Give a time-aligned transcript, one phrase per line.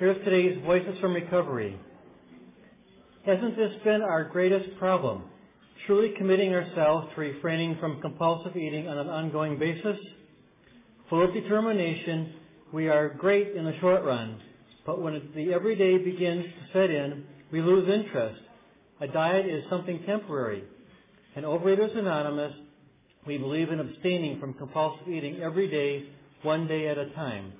[0.00, 1.78] Here's today's Voices from Recovery.
[3.24, 5.22] Hasn't this been our greatest problem?
[5.86, 9.96] Truly committing ourselves to refraining from compulsive eating on an ongoing basis?
[11.08, 12.34] Full of determination,
[12.72, 14.40] we are great in the short run,
[14.84, 18.40] but when the everyday begins to set in, we lose interest.
[19.00, 20.64] A diet is something temporary.
[21.36, 22.52] In Overeaters Anonymous,
[23.28, 26.08] we believe in abstaining from compulsive eating every day,
[26.42, 27.52] one day at a time.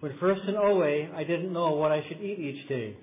[0.00, 2.96] When first in OA, I didn't know what I should eat each day.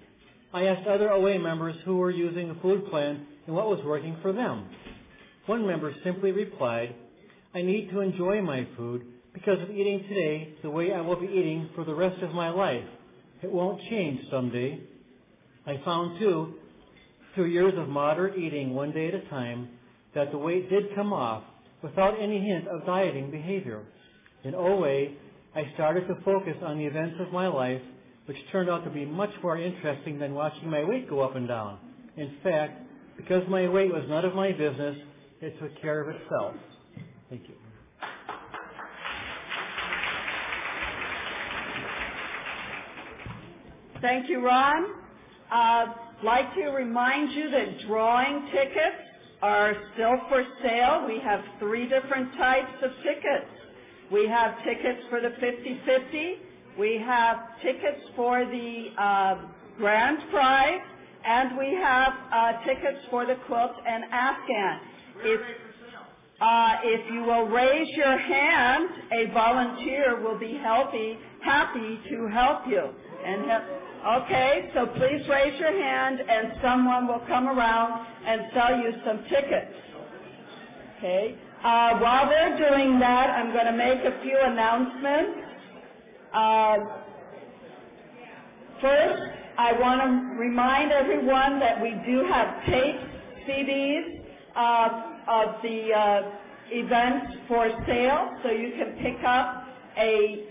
[0.54, 4.16] I asked other OA members who were using a food plan and what was working
[4.22, 4.70] for them.
[5.46, 6.96] One member simply replied,
[7.54, 11.28] I need to enjoy my food because of eating today the way I will be
[11.28, 12.86] eating for the rest of my life.
[13.42, 14.80] It won't change someday.
[15.68, 16.54] I found too,
[17.34, 19.68] through years of moderate eating one day at a time,
[20.14, 21.44] that the weight did come off
[21.84, 23.84] without any hint of dieting behavior.
[24.46, 25.08] In OA,
[25.56, 27.82] I started to focus on the events of my life,
[28.26, 31.48] which turned out to be much more interesting than watching my weight go up and
[31.48, 31.78] down.
[32.18, 32.82] In fact,
[33.16, 34.98] because my weight was none of my business,
[35.40, 36.56] it took care of itself.
[37.30, 37.56] Thank you.
[44.02, 44.88] Thank you, Ron.
[45.50, 49.02] I'd like to remind you that drawing tickets
[49.42, 51.06] are still for sale.
[51.08, 53.65] We have three different types of tickets.
[54.12, 56.34] We have tickets for the 50-50.
[56.78, 59.36] We have tickets for the uh,
[59.78, 60.82] grand prize,
[61.26, 64.80] and we have uh, tickets for the quilt and afghan.
[65.24, 65.42] If,
[66.40, 72.68] uh, if you will raise your hand, a volunteer will be healthy, happy to help
[72.68, 72.84] you.
[73.26, 73.64] And
[74.22, 79.24] okay, so please raise your hand, and someone will come around and sell you some
[79.30, 79.74] tickets.
[80.98, 81.36] Okay.
[81.66, 85.40] Uh, while they're doing that, I'm going to make a few announcements.
[86.32, 86.78] Uh,
[88.80, 89.24] first,
[89.58, 93.04] I want to remind everyone that we do have taped
[93.50, 94.22] CDs
[94.56, 96.22] uh, of the uh,
[96.70, 99.66] events for sale, so you can pick up
[99.98, 100.46] a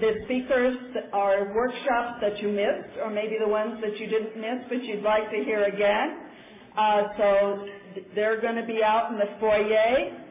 [0.00, 0.76] the speakers
[1.12, 5.04] or workshops that you missed, or maybe the ones that you didn't miss but you'd
[5.04, 6.16] like to hear again.
[6.76, 7.66] Uh, so
[8.16, 10.21] they're going to be out in the foyer.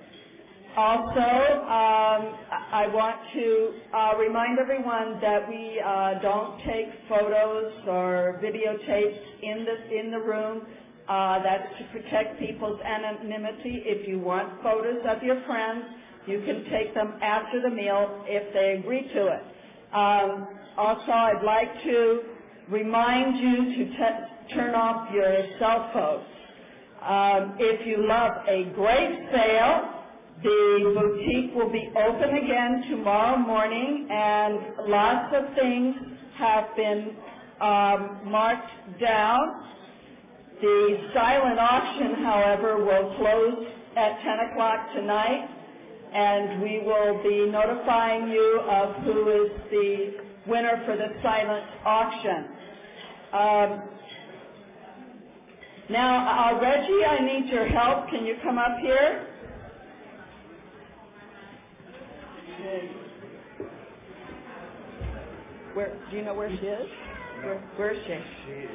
[0.78, 2.34] Also, um,
[2.72, 9.66] I want to uh, remind everyone that we uh, don't take photos or videotapes in
[9.66, 10.62] the in the room.
[11.10, 13.84] Uh, that's to protect people's anonymity.
[13.86, 15.84] If you want photos of your friends,
[16.26, 19.44] you can take them after the meal if they agree to it.
[19.94, 22.22] Um, also, I'd like to
[22.70, 26.28] remind you to t- turn off your cell phones.
[27.02, 30.01] Um, if you love a great sale,
[30.44, 35.96] the boutique will be open again tomorrow morning, and lots of things
[36.38, 37.16] have been
[37.60, 39.66] um, marked down.
[40.62, 45.48] The silent auction, however, will close at 10 o'clock tonight,
[46.14, 50.14] and we will be notifying you of who is the
[50.48, 52.46] winner for the silent auction.
[53.34, 53.82] Um,
[55.90, 58.10] now, uh, Reggie, I need your help.
[58.10, 59.28] Can you come up here?
[65.74, 66.88] Where do you know where she is?
[67.42, 67.48] No.
[67.48, 68.20] Where, where is she?
[68.46, 68.70] She is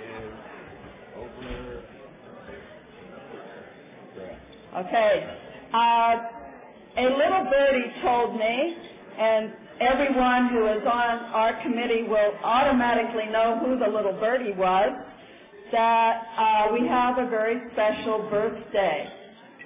[1.17, 1.83] over.
[4.77, 5.39] Okay.
[5.73, 6.17] Uh,
[6.97, 8.77] a little birdie told me,
[9.19, 14.91] and everyone who is on our committee will automatically know who the little birdie was,
[15.73, 19.09] that uh, we have a very special birthday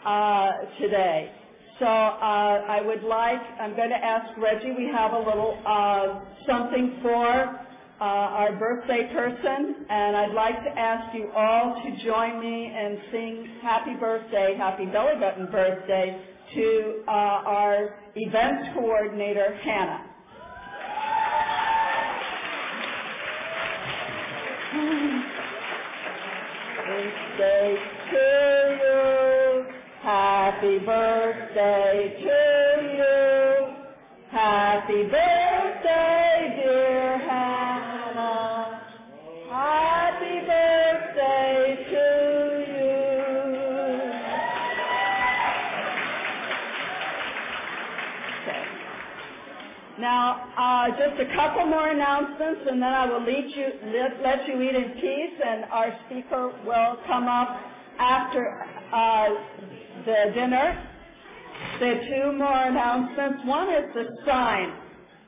[0.05, 0.51] uh,
[0.81, 1.33] today.
[1.81, 6.21] So uh, I would like, I'm going to ask Reggie, we have a little uh,
[6.47, 12.39] something for uh, our birthday person, and I'd like to ask you all to join
[12.39, 16.23] me and sing happy birthday, happy belly button birthday
[16.55, 20.05] to uh, our events coordinator, Hannah.
[26.87, 27.77] Birthday
[28.11, 29.20] to you.
[30.61, 32.39] Happy birthday to
[32.99, 33.75] you.
[34.31, 38.83] Happy birthday, dear Hannah.
[39.49, 42.05] Happy birthday to
[42.77, 42.93] you.
[48.43, 48.65] Okay.
[49.99, 54.47] Now, uh, just a couple more announcements, and then I will lead you, let, let
[54.47, 57.49] you eat in peace, and our speaker will come up
[57.99, 58.63] after
[58.93, 59.29] uh,
[60.05, 60.87] the dinner.
[61.79, 63.45] There are two more announcements.
[63.45, 64.73] One is the sign.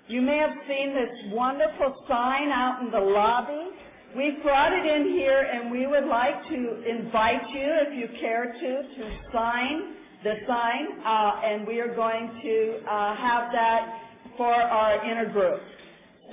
[0.08, 3.70] You may have seen this wonderful sign out in the lobby.
[4.16, 8.52] We've brought it in here and we would like to invite you, if you care
[8.52, 14.00] to, to sign the sign, uh, and we are going to uh, have that
[14.36, 15.60] for our inner group.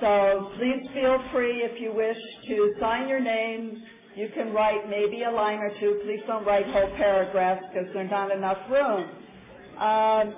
[0.00, 2.16] So please feel free if you wish
[2.48, 3.82] to sign your name.
[4.20, 5.98] You can write maybe a line or two.
[6.04, 9.08] Please don't write whole paragraphs because there's not enough room.
[9.78, 10.34] Um,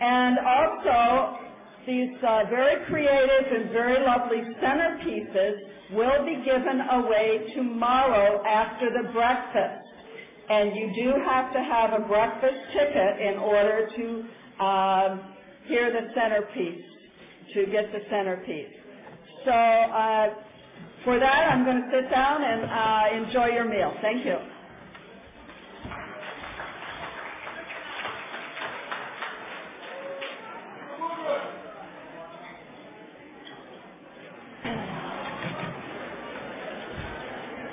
[0.00, 1.38] and also,
[1.86, 5.60] these uh, very creative and very lovely centerpieces
[5.92, 9.86] will be given away tomorrow after the breakfast.
[10.50, 15.20] And you do have to have a breakfast ticket in order to um,
[15.66, 16.84] hear the centerpiece,
[17.54, 18.74] to get the centerpiece.
[19.44, 20.34] So uh,
[21.04, 23.92] for that, I'm going to sit down and uh, enjoy your meal.
[24.02, 24.36] Thank you.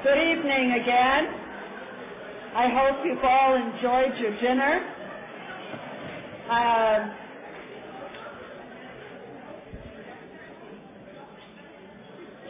[0.04, 1.28] Good evening again.
[2.56, 4.96] I hope you've all enjoyed your dinner.
[6.50, 7.10] Uh,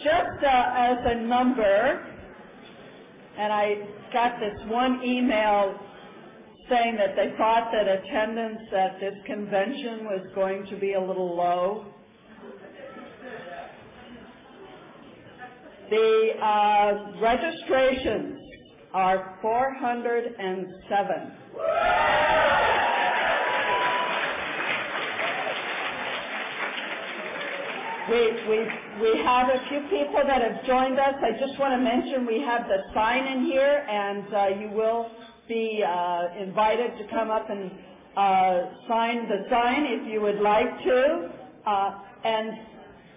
[0.04, 2.06] just uh, as a number,
[3.38, 3.76] and I
[4.14, 5.78] got this one email
[6.70, 11.36] saying that they thought that attendance at this convention was going to be a little
[11.36, 11.86] low.
[15.90, 18.40] The uh, registrations
[18.94, 21.32] are 407.
[28.10, 31.14] We, have a few people that have joined us.
[31.22, 35.12] I just want to mention we have the sign in here, and uh, you will
[35.48, 37.70] be uh, invited to come up and
[38.18, 41.30] uh, sign the sign if you would like to.
[42.24, 42.50] And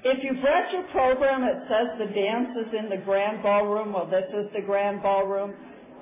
[0.05, 3.95] if you've read your program, it says the dance is in the grand ballroom.
[3.95, 5.55] Well, this is the grand ballroom.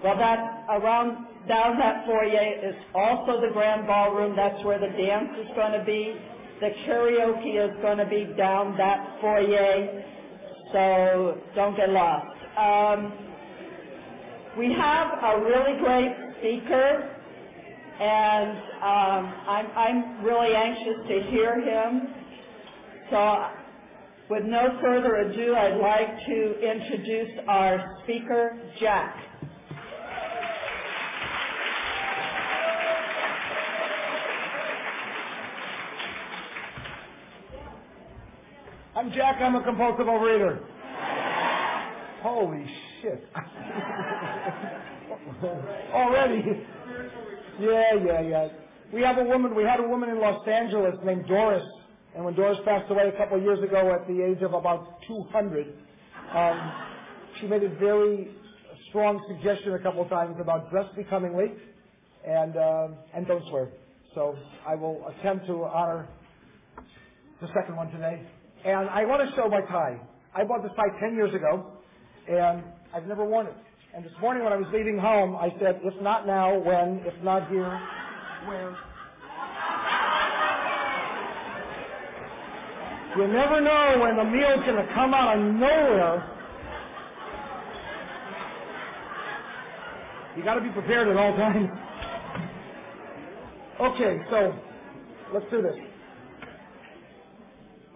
[0.03, 4.35] Well, that around down that foyer is also the grand ballroom.
[4.35, 6.17] That's where the dance is going to be.
[6.61, 10.05] The karaoke is going to be down that foyer,
[10.73, 12.27] so don't get lost.
[12.59, 13.13] Um,
[14.59, 17.17] we have a really great speaker,
[17.99, 22.09] and um, I'm, I'm really anxious to hear him.
[23.11, 23.47] So
[24.29, 29.30] with no further ado, I'd like to introduce our speaker, Jack.
[39.01, 39.41] I'm Jack.
[39.41, 40.61] I'm a compulsive overeater.
[42.21, 42.67] Holy
[43.01, 43.27] shit.
[45.95, 46.45] Already.
[47.59, 48.49] Yeah, yeah, yeah.
[48.93, 51.65] We have a woman, we had a woman in Los Angeles named Doris.
[52.15, 55.01] And when Doris passed away a couple of years ago at the age of about
[55.09, 55.73] 200,
[56.35, 56.73] um,
[57.41, 58.29] she made a very
[58.91, 61.53] strong suggestion a couple of times about dress becomingly
[62.29, 63.71] and, uh, and don't swear.
[64.15, 64.37] So
[64.69, 66.07] I will attempt to honor
[67.41, 68.27] the second one today.
[68.65, 69.99] And I want to show my tie.
[70.35, 71.73] I bought this tie 10 years ago,
[72.29, 72.63] and
[72.95, 73.55] I've never worn it.
[73.95, 77.03] And this morning when I was leaving home, I said, if not now, when?
[77.05, 77.81] If not here,
[78.47, 78.77] where?
[83.17, 86.25] You never know when the meal's going to come out of nowhere.
[90.37, 91.69] You got to be prepared at all times.
[93.81, 94.55] Okay, so
[95.33, 95.75] let's do this.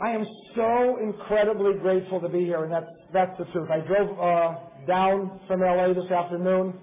[0.03, 3.71] I am so incredibly grateful to be here, and that's that's the truth.
[3.71, 6.75] I drove uh, down from LA this afternoon,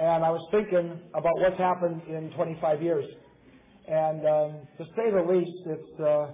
[0.00, 3.04] and I was thinking about what's happened in 25 years,
[3.86, 6.26] and um, to say the least, it's uh,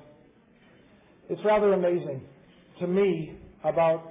[1.28, 2.22] it's rather amazing
[2.80, 3.36] to me.
[3.62, 4.10] About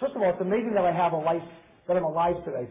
[0.00, 1.46] first of all, it's amazing that I have a life,
[1.86, 2.68] that I'm alive today.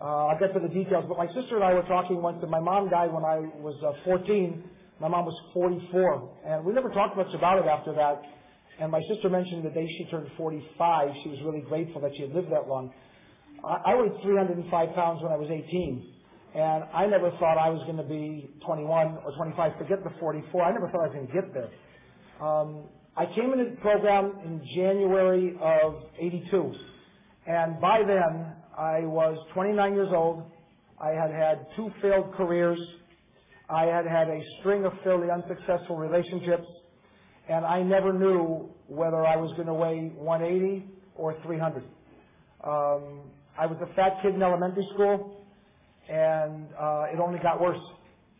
[0.00, 2.50] Uh, I'll get to the details, but my sister and I were talking once, and
[2.50, 4.64] my mom died when I was uh, 14
[5.02, 8.22] my mom was 44, and we never talked much about it after that.
[8.78, 12.22] And my sister mentioned the day she turned 45, she was really grateful that she
[12.22, 12.92] had lived that long.
[13.64, 16.06] I, weighed 305 pounds when I was 18,
[16.54, 19.72] and I never thought I was going to be 21 or 25.
[19.78, 20.62] Forget the 44.
[20.62, 21.70] I never thought I was going to get there.
[22.40, 22.84] Um,
[23.16, 26.74] I came into the program in January of 82,
[27.48, 30.44] and by then I was 29 years old.
[31.00, 32.78] I had had two failed careers.
[33.70, 36.66] I had had a string of fairly unsuccessful relationships,
[37.48, 40.84] and I never knew whether I was going to weigh 180
[41.16, 41.84] or 300.
[42.64, 45.46] Um, I was a fat kid in elementary school,
[46.08, 47.80] and uh, it only got worse.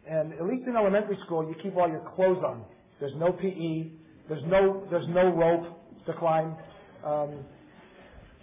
[0.09, 2.65] And at least in elementary school, you keep all your clothes on.
[3.01, 3.91] There's no PE.
[4.29, 6.57] There's no there's no rope to climb.
[7.05, 7.45] Um,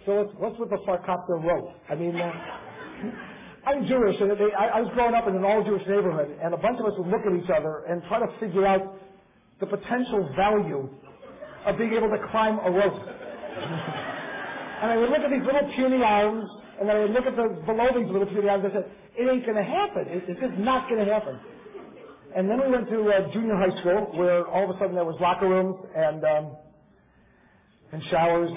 [0.06, 1.74] so what's with the Farkapta rope?
[1.88, 2.32] I mean, uh,
[3.66, 6.56] I'm Jewish, and they, I, I was growing up in an all-Jewish neighborhood, and a
[6.56, 8.96] bunch of us would look at each other and try to figure out
[9.60, 10.88] the potential value
[11.66, 12.94] of being able to climb a rope.
[14.82, 16.48] and I would look at these little puny arms,
[16.80, 18.90] and then I would look at the below these little puny arms, and I said,
[19.18, 20.08] it ain't going to happen.
[20.08, 21.38] It, it's just not going to happen.
[22.34, 25.04] And then we went to uh, junior high school, where all of a sudden there
[25.04, 26.56] was locker rooms and um,
[27.92, 28.50] and showers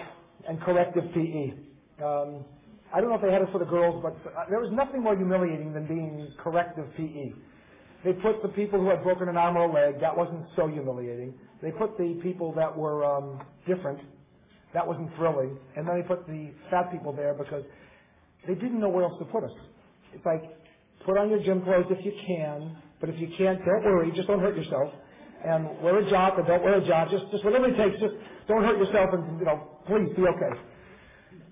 [0.47, 1.53] and corrective PE.
[2.03, 2.45] Um,
[2.93, 5.01] I don't know if they had it for the girls, but uh, there was nothing
[5.01, 7.33] more humiliating than being corrective PE.
[8.05, 9.99] They put the people who had broken an arm or a leg.
[9.99, 11.33] That wasn't so humiliating.
[11.61, 13.99] They put the people that were um, different.
[14.73, 15.57] That wasn't thrilling.
[15.75, 17.63] And then they put the fat people there because
[18.47, 19.51] they didn't know where else to put us.
[20.13, 20.43] It's like,
[21.05, 24.11] put on your gym clothes if you can, but if you can't, don't worry.
[24.15, 24.93] Just don't hurt yourself.
[25.45, 27.09] And wear a jock or don't wear a jock.
[27.09, 27.99] Just, just whatever it takes.
[27.99, 28.13] Just
[28.47, 30.59] don't hurt yourself and, you know, please be okay.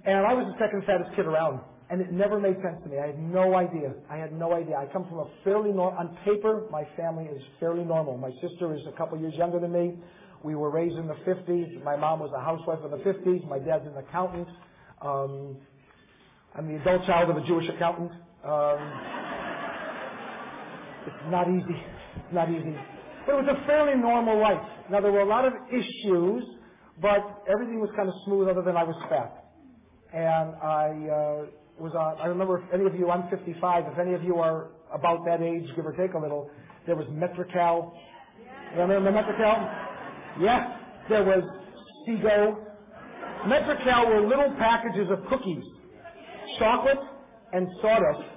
[0.04, 1.60] And I was the second fattest kid around,
[1.92, 2.98] and it never made sense to me.
[2.98, 3.94] I had no idea.
[4.10, 4.76] I had no idea.
[4.76, 8.18] I come from a fairly normal, on paper, my family is fairly normal.
[8.18, 9.94] My sister is a couple years younger than me.
[10.44, 11.84] We were raised in the 50s.
[11.84, 13.48] My mom was a housewife in the 50s.
[13.48, 14.48] My dad's an accountant.
[15.04, 15.58] Um,
[16.56, 18.12] I'm the adult child of a Jewish accountant.
[18.44, 18.80] Um,
[21.06, 21.78] it's not easy.
[22.16, 22.76] It's not easy.
[23.28, 24.66] But it was a fairly normal life.
[24.90, 26.44] Now, there were a lot of issues,
[27.00, 29.41] but everything was kind of smooth other than I was fat
[30.14, 31.46] and I uh,
[31.80, 32.20] was on.
[32.20, 33.10] I remember if any of you.
[33.10, 33.86] I'm 55.
[33.94, 36.50] If any of you are about that age, give or take a little,
[36.86, 37.98] there was Metrecal.
[38.76, 39.70] Remember Metrecal?
[40.40, 40.68] Yes.
[41.10, 41.44] There was
[42.06, 42.68] Sego.
[43.48, 45.64] Metrecal were little packages of cookies,
[46.60, 47.00] chocolate
[47.54, 48.28] and sawdust,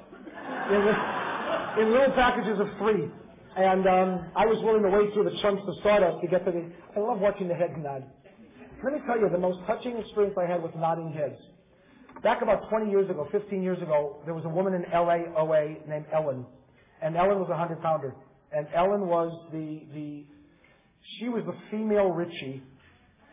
[0.70, 3.10] in, in little packages of three.
[3.56, 6.50] And um, I was willing to wade through the chunks of sawdust to get to
[6.50, 6.70] the.
[6.96, 8.04] I love watching the head nod.
[8.82, 11.38] Let me tell you, the most touching experience I had with nodding heads
[12.24, 15.76] Back about 20 years ago, 15 years ago, there was a woman in LA, OA
[15.86, 16.46] named Ellen.
[17.02, 18.14] And Ellen was a 100 pounder.
[18.50, 20.24] And Ellen was the, the,
[21.18, 22.62] she was the female Richie.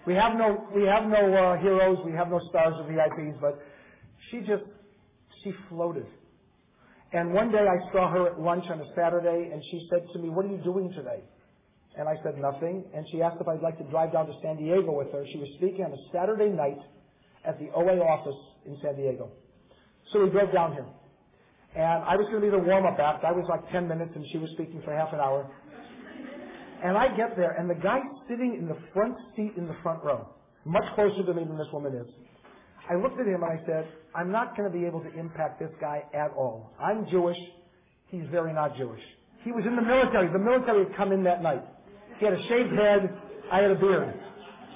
[0.06, 3.62] We have no, we have no uh, heroes, we have no stars or VIPs, but
[4.30, 4.64] she just,
[5.42, 6.06] she floated.
[7.14, 10.20] And one day I saw her at lunch on a Saturday and she said to
[10.20, 11.24] me, what are you doing today?
[11.96, 12.84] And I said nothing.
[12.94, 15.24] And she asked if I'd like to drive down to San Diego with her.
[15.32, 16.80] She was speaking on a Saturday night
[17.46, 19.32] at the OA office in San Diego.
[20.12, 20.86] So we drove down here.
[21.76, 23.24] And I was going to be the warm-up act.
[23.24, 25.50] I was like 10 minutes and she was speaking for half an hour.
[26.84, 30.04] And I get there and the guy sitting in the front seat in the front
[30.04, 30.28] row,
[30.66, 32.08] much closer to me than this woman is.
[32.90, 35.60] I looked at him and I said, I'm not going to be able to impact
[35.60, 36.72] this guy at all.
[36.82, 37.38] I'm Jewish.
[38.08, 39.02] He's very not Jewish.
[39.44, 40.28] He was in the military.
[40.32, 41.64] The military had come in that night.
[42.20, 43.18] He had a shaved head.
[43.52, 44.14] I had a beard.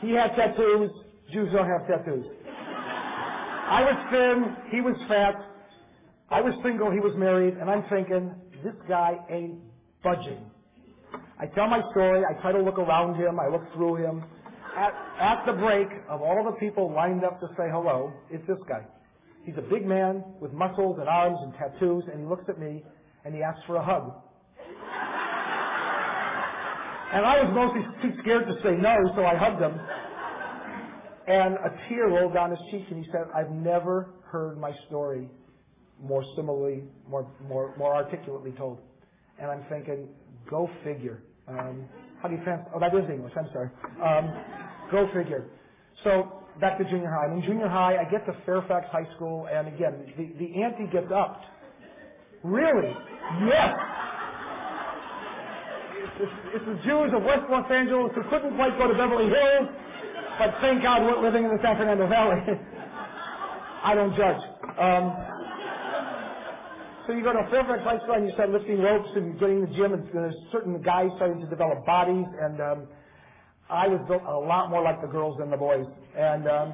[0.01, 0.91] He had tattoos.
[1.31, 2.25] Jews don't have tattoos.
[3.67, 5.35] I was thin, he was fat.
[6.29, 9.59] I was single, he was married, and I'm thinking, this guy ain't
[10.03, 10.39] budging.
[11.39, 14.23] I tell my story, I try to look around him, I look through him.
[14.77, 18.59] At, at the break, of all the people lined up to say hello, it's this
[18.67, 18.85] guy.
[19.45, 22.83] He's a big man with muscles and arms and tattoos, and he looks at me
[23.23, 24.13] and he asks for a hug.
[27.13, 29.79] And I was mostly too scared to say no, so I hugged him.
[31.27, 35.27] And a tear rolled down his cheek, and he said, I've never heard my story
[36.01, 38.79] more similarly, more, more, more articulately told.
[39.39, 40.09] And I'm thinking,
[40.49, 41.23] go figure.
[41.47, 41.85] Um,
[42.21, 42.71] how do you translate?
[42.75, 43.33] Oh, that is English.
[43.37, 43.69] I'm sorry.
[44.03, 44.33] Um,
[44.91, 45.47] go figure.
[46.03, 47.25] So back to junior high.
[47.31, 47.97] I'm in junior high.
[47.97, 51.45] I get to Fairfax High School, and again, the, the ante gets upped.
[52.43, 52.93] Really?
[53.47, 53.75] Yes.
[55.97, 59.25] It's, it's, it's the Jews of West Los Angeles who couldn't quite go to Beverly
[59.25, 59.69] Hills
[60.37, 62.41] but thank God we're living in the Fernando Valley.
[63.83, 64.41] I don't judge.
[64.79, 65.15] Um,
[67.05, 69.63] so you go to a Fairfax High School and you start lifting ropes and getting
[69.63, 72.87] in the gym, and there's certain guys starting to develop bodies, and um,
[73.69, 75.85] I was built a lot more like the girls than the boys.
[76.17, 76.73] And um,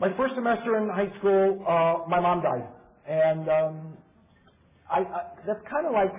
[0.00, 2.68] my first semester in high school, uh, my mom died,
[3.08, 3.96] and um,
[4.88, 6.14] I, I that's kind of like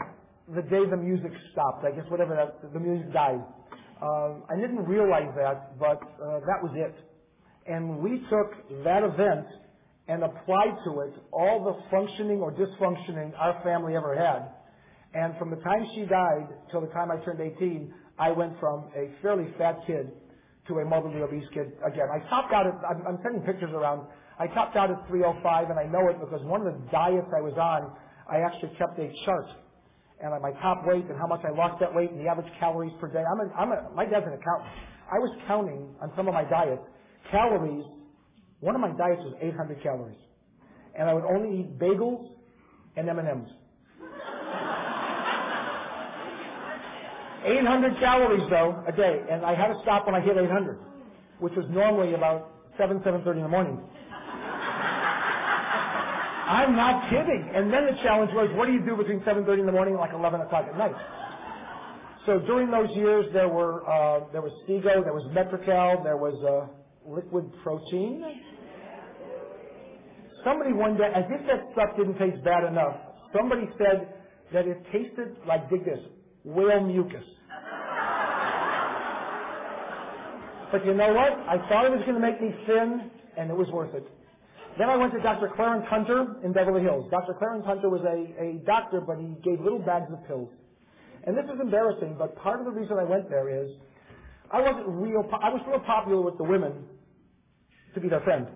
[0.54, 1.86] the day the music stopped.
[1.86, 3.42] I guess whatever that the music died.
[4.06, 6.94] Um, I didn't realize that, but uh, that was it.
[7.66, 9.48] And we took that event
[10.08, 14.54] and applied to it all the functioning or dysfunctioning our family ever had.
[15.16, 18.92] And from the time she died till the time I turned 18, I went from
[18.96, 20.12] a fairly fat kid
[20.68, 22.06] to a morbidly obese kid again.
[22.14, 24.06] I topped out at, I'm, I'm sending pictures around,
[24.38, 27.42] I topped out at 305 and I know it because one of the diets I
[27.42, 27.98] was on,
[28.30, 29.48] I actually kept a chart
[30.22, 32.94] and my top weight and how much I lost that weight and the average calories
[33.00, 33.24] per day.
[33.24, 34.72] I'm a, I'm a, my dad's an accountant.
[35.12, 36.82] I was counting on some of my diets
[37.32, 37.86] calories.
[38.62, 40.18] One of my diets was 800 calories,
[40.98, 42.30] and I would only eat bagels
[42.96, 43.50] and M&Ms.
[47.46, 50.80] 800 calories though a day, and I had to stop when I hit 800,
[51.40, 53.80] which was normally about 7, 7.30 in the morning.
[56.46, 57.52] I'm not kidding.
[57.54, 60.02] And then the challenge was, what do you do between 7.30 in the morning and
[60.02, 60.96] like 11 o'clock at night?
[62.26, 66.34] So during those years, there were uh, there was Sego, there was Metrecal, there was
[66.42, 66.68] uh,
[67.08, 68.24] liquid protein.
[70.44, 72.96] Somebody one day, as if that stuff didn't taste bad enough,
[73.36, 74.14] somebody said
[74.54, 76.00] that it tasted like, dig this,
[76.44, 77.26] whale mucus.
[80.72, 81.32] But you know what?
[81.48, 84.08] I thought it was going to make me thin, and it was worth it.
[84.78, 85.50] Then I went to Dr.
[85.56, 87.10] Clarence Hunter in Beverly Hills.
[87.10, 87.34] Dr.
[87.40, 90.50] Clarence Hunter was a, a doctor, but he gave little bags of pills.
[91.24, 93.72] And this is embarrassing, but part of the reason I went there is
[94.52, 96.74] I wasn't real, po- I was real popular with the women
[97.94, 98.48] to be their friend.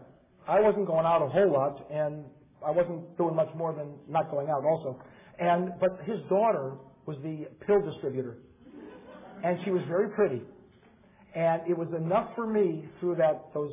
[0.47, 2.25] I wasn't going out a whole lot, and
[2.65, 5.01] I wasn't doing much more than not going out also.
[5.39, 6.73] And, but his daughter
[7.05, 8.37] was the pill distributor.
[9.43, 10.41] And she was very pretty.
[11.33, 13.71] And it was enough for me through that, those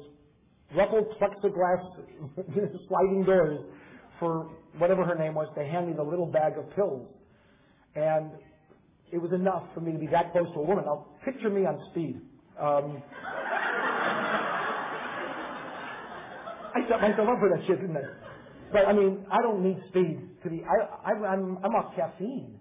[0.74, 1.82] ruffled plexiglass
[2.88, 3.60] sliding doors
[4.18, 7.08] for whatever her name was to hand me the little bag of pills.
[7.94, 8.30] And
[9.12, 10.84] it was enough for me to be that close to a woman.
[10.84, 12.20] Now, picture me on speed.
[12.60, 13.02] Um,
[16.74, 18.02] I set myself up for that shit, didn't I?
[18.72, 20.64] But I mean, I don't need speed to be.
[20.64, 22.58] I, I, I'm, I'm off caffeine.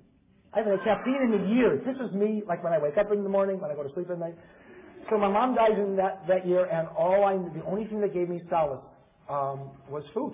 [0.53, 1.81] I haven't had caffeine in a year.
[1.85, 3.93] This is me, like when I wake up in the morning, when I go to
[3.93, 4.35] sleep at night.
[5.09, 8.13] So my mom died in that, that year, and all I, the only thing that
[8.13, 8.83] gave me solace
[9.29, 10.33] um, was food.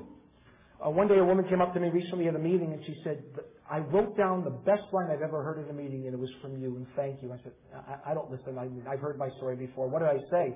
[0.84, 2.96] Uh, one day, a woman came up to me recently at a meeting, and she
[3.04, 3.22] said,
[3.70, 6.32] "I wrote down the best line I've ever heard in a meeting, and it was
[6.42, 8.58] from you, and thank you." I said, "I, I don't listen.
[8.58, 9.88] I, I've heard my story before.
[9.90, 10.56] What did I say?"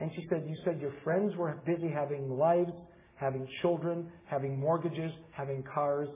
[0.00, 2.72] And she said, "You said your friends were busy having lives,
[3.14, 6.08] having children, having mortgages, having cars,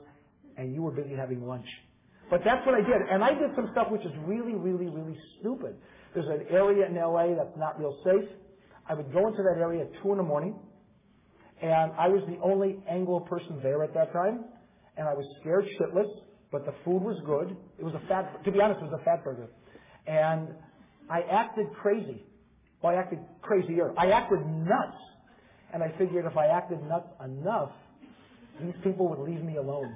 [0.57, 1.67] and you were busy having lunch."
[2.29, 5.17] But that's what I did, and I did some stuff which is really, really, really
[5.39, 5.77] stupid.
[6.17, 8.27] There's an area in LA that's not real safe.
[8.89, 10.55] I would go into that area at two in the morning,
[11.61, 14.45] and I was the only Anglo person there at that time,
[14.97, 16.09] and I was scared shitless,
[16.51, 17.55] but the food was good.
[17.77, 19.47] It was a fat, to be honest, it was a fat burger.
[20.07, 20.55] And
[21.07, 22.23] I acted crazy.
[22.81, 23.93] Well, I acted crazier.
[23.95, 24.97] I acted nuts.
[25.71, 27.69] And I figured if I acted nuts enough,
[28.59, 29.95] these people would leave me alone.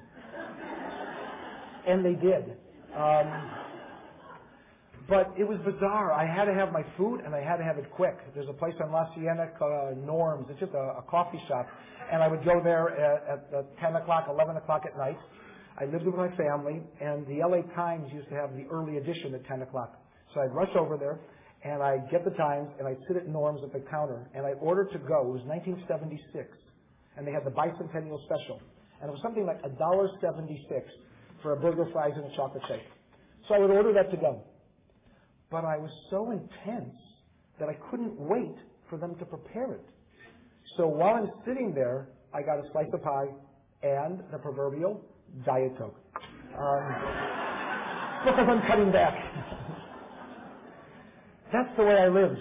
[1.88, 2.58] And they did.
[2.96, 3.50] Um,
[5.12, 6.16] but it was bizarre.
[6.16, 8.16] I had to have my food and I had to have it quick.
[8.34, 10.48] There's a place on La Cienega called uh, Norms.
[10.50, 11.68] It's just a, a coffee shop.
[12.08, 15.20] And I would go there at, at, at 10 o'clock, 11 o'clock at night.
[15.76, 19.36] I lived with my family and the LA Times used to have the early edition
[19.36, 20.00] at 10 o'clock.
[20.34, 21.20] So I'd rush over there
[21.68, 24.64] and I'd get the Times and I'd sit at Norms at the counter and I'd
[24.64, 25.28] order to go.
[25.28, 26.24] It was 1976
[27.20, 28.64] and they had the bicentennial special.
[29.04, 30.24] And it was something like $1.76
[31.44, 32.88] for a burger, fries, and a chocolate shake.
[33.50, 34.48] So I would order that to go.
[35.52, 36.96] But I was so intense
[37.60, 38.56] that I couldn't wait
[38.90, 39.86] for them to prepare it.
[40.78, 43.28] So while I'm sitting there, I got a slice of pie
[43.84, 45.02] and the proverbial
[45.46, 46.00] Diet Coke.
[46.58, 46.96] Um,
[48.26, 49.16] because I'm cutting back.
[51.54, 52.40] That's the way I lived.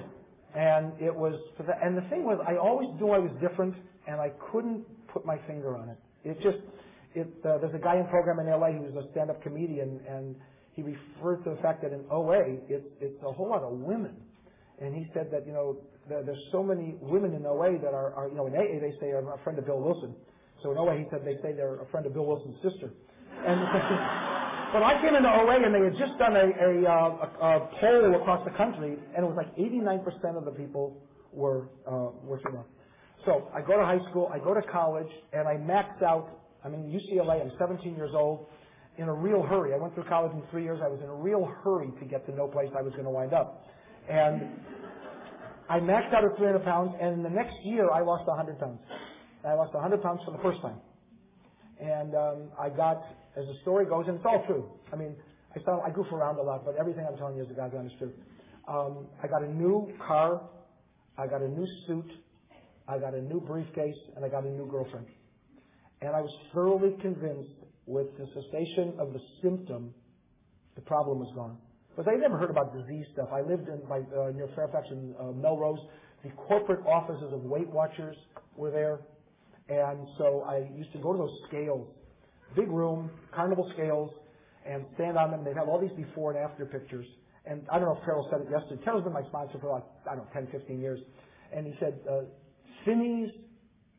[0.54, 3.74] And it was, for the, and the thing was, I always knew I was different,
[4.06, 5.98] and I couldn't put my finger on it.
[6.24, 6.58] It just,
[7.14, 10.34] it, uh, there's a guy in program in LA who's a stand-up comedian, and
[10.74, 14.16] he referred to the fact that in OA, it's, it's a whole lot of women.
[14.80, 15.76] And he said that, you know,
[16.08, 18.94] there, there's so many women in OA that are, are, you know, in AA they
[19.00, 20.14] say are a friend of Bill Wilson.
[20.62, 22.92] So in OA he said they say they're a friend of Bill Wilson's sister.
[23.46, 23.60] And
[24.72, 27.70] but I came into OA and they had just done a, a, uh, a, a
[27.80, 31.02] poll across the country, and it was like 89% of the people
[31.32, 32.66] were uh, were female.
[33.24, 36.40] So I go to high school, I go to college, and I max out.
[36.64, 37.40] I'm in UCLA.
[37.40, 38.46] I'm 17 years old.
[39.00, 39.72] In a real hurry.
[39.72, 40.78] I went through college in three years.
[40.84, 43.10] I was in a real hurry to get to no place I was going to
[43.10, 43.64] wind up.
[44.10, 44.60] And
[45.70, 48.78] I maxed out at 300 pounds, and the next year I lost 100 pounds.
[49.42, 50.76] I lost 100 pounds for the first time.
[51.80, 53.00] And um, I got,
[53.38, 54.68] as the story goes, and it's all true.
[54.92, 55.16] I mean,
[55.56, 57.74] I sound, I goof around a lot, but everything I'm telling you is the God's
[57.74, 58.12] honest truth.
[58.68, 60.42] Um, I got a new car,
[61.16, 62.10] I got a new suit,
[62.86, 65.06] I got a new briefcase, and I got a new girlfriend.
[66.02, 67.59] And I was thoroughly convinced
[67.90, 69.92] with the cessation of the symptom,
[70.76, 71.58] the problem was gone.
[71.90, 73.28] Because I never heard about disease stuff.
[73.32, 75.80] I lived in by, uh, near Fairfax and uh, Melrose.
[76.22, 78.16] The corporate offices of Weight Watchers
[78.56, 79.00] were there.
[79.68, 81.88] And so I used to go to those scales,
[82.54, 84.10] big room, carnival scales,
[84.66, 85.44] and stand on them.
[85.44, 87.06] They'd have all these before and after pictures.
[87.46, 88.82] And I don't know if Terrell said it yesterday.
[88.84, 91.00] Terrell's been my sponsor for like, I don't know, 10, 15 years.
[91.54, 92.22] And he said, uh,
[92.84, 93.30] thinnies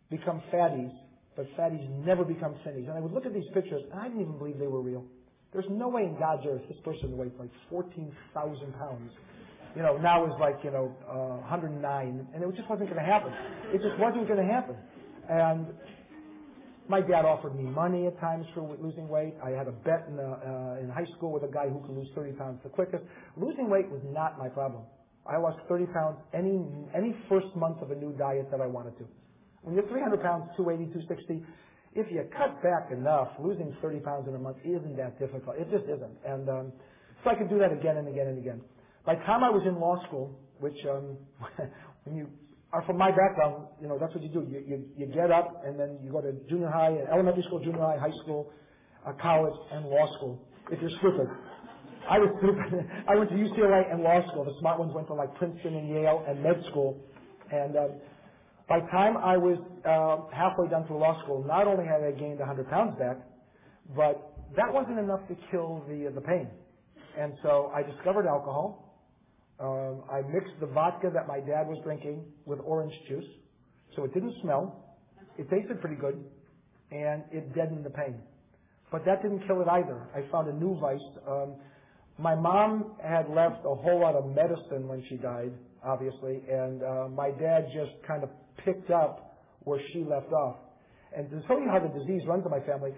[0.09, 0.91] become fatties,
[1.35, 2.85] but fatties never become thinnies.
[2.87, 5.05] And I would look at these pictures, and I didn't even believe they were real.
[5.53, 9.11] There's no way in God's earth this person weighed like 14,000 pounds.
[9.75, 13.05] You know, now is like, you know, uh, 109, and it just wasn't going to
[13.05, 13.31] happen.
[13.73, 14.75] It just wasn't going to happen.
[15.29, 15.67] And
[16.87, 19.33] my dad offered me money at times for losing weight.
[19.43, 22.09] I had a bet in, uh, in high school with a guy who could lose
[22.15, 23.03] 30 pounds the quickest.
[23.37, 24.83] Losing weight was not my problem.
[25.25, 26.59] I lost 30 pounds any
[26.95, 29.05] any first month of a new diet that I wanted to.
[29.63, 31.45] When you're 300 pounds, 280, 260,
[31.93, 35.57] if you cut back enough, losing 30 pounds in a month isn't that difficult.
[35.57, 36.17] It just isn't.
[36.25, 36.73] And um,
[37.23, 38.61] so I could do that again and again and again.
[39.05, 41.17] By the time I was in law school, which um,
[42.05, 42.29] when you
[42.73, 44.41] are from my background, you know, that's what you do.
[44.49, 47.81] You, you, you get up and then you go to junior high, elementary school, junior
[47.81, 48.49] high, high school,
[49.05, 50.39] uh, college, and law school.
[50.71, 51.27] If you're stupid.
[52.09, 52.87] I was stupid.
[53.07, 54.45] I went to UCLA and law school.
[54.45, 56.97] The smart ones went to like Princeton and Yale and med school.
[57.51, 57.91] And um,
[58.71, 62.11] by the time I was uh, halfway done through law school, not only had I
[62.17, 63.17] gained 100 pounds back,
[63.93, 66.47] but that wasn't enough to kill the the pain.
[67.19, 68.95] And so I discovered alcohol.
[69.59, 73.27] Um, I mixed the vodka that my dad was drinking with orange juice,
[73.97, 74.95] so it didn't smell.
[75.37, 76.23] It tasted pretty good,
[76.91, 78.15] and it deadened the pain.
[78.89, 80.07] But that didn't kill it either.
[80.15, 81.07] I found a new vice.
[81.27, 81.55] Um,
[82.17, 85.51] my mom had left a whole lot of medicine when she died,
[85.83, 88.29] obviously, and uh, my dad just kind of
[88.63, 90.57] picked up where she left off.
[91.15, 92.91] And to tell you how the disease runs in my family,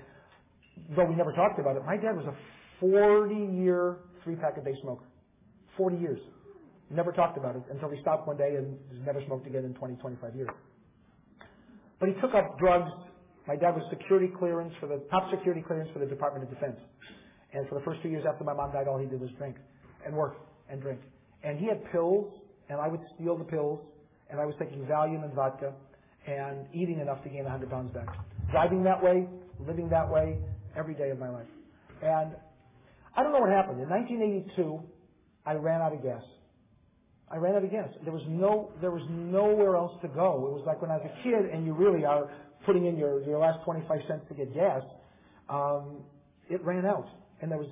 [0.96, 2.36] though we never talked about it, my dad was a
[2.80, 5.06] 40 year three pack a day smoker.
[5.78, 6.20] 40 years.
[6.90, 9.96] Never talked about it until he stopped one day and never smoked again in 20,
[9.96, 10.50] 25 years.
[12.00, 12.92] But he took up drugs.
[13.48, 16.78] My dad was security clearance for the top security clearance for the Department of Defense.
[17.54, 19.56] And for the first two years after my mom died, all he did was drink
[20.06, 20.36] and work
[20.70, 21.00] and drink.
[21.44, 22.32] And he had pills,
[22.70, 23.80] and I would steal the pills,
[24.34, 25.72] and I was taking Valium and vodka
[26.26, 28.08] and eating enough to gain 100 pounds back.
[28.52, 29.28] Driving that way,
[29.66, 30.40] living that way,
[30.76, 31.46] every day of my life.
[32.02, 32.32] And
[33.16, 33.80] I don't know what happened.
[33.80, 34.82] In 1982,
[35.46, 36.24] I ran out of gas.
[37.32, 37.90] I ran out of gas.
[38.04, 40.48] There was no, there was nowhere else to go.
[40.50, 42.32] It was like when I was a kid and you really are
[42.66, 44.82] putting in your, your last 25 cents to get gas.
[45.48, 46.02] Um,
[46.50, 47.08] it ran out.
[47.42, 47.70] And there was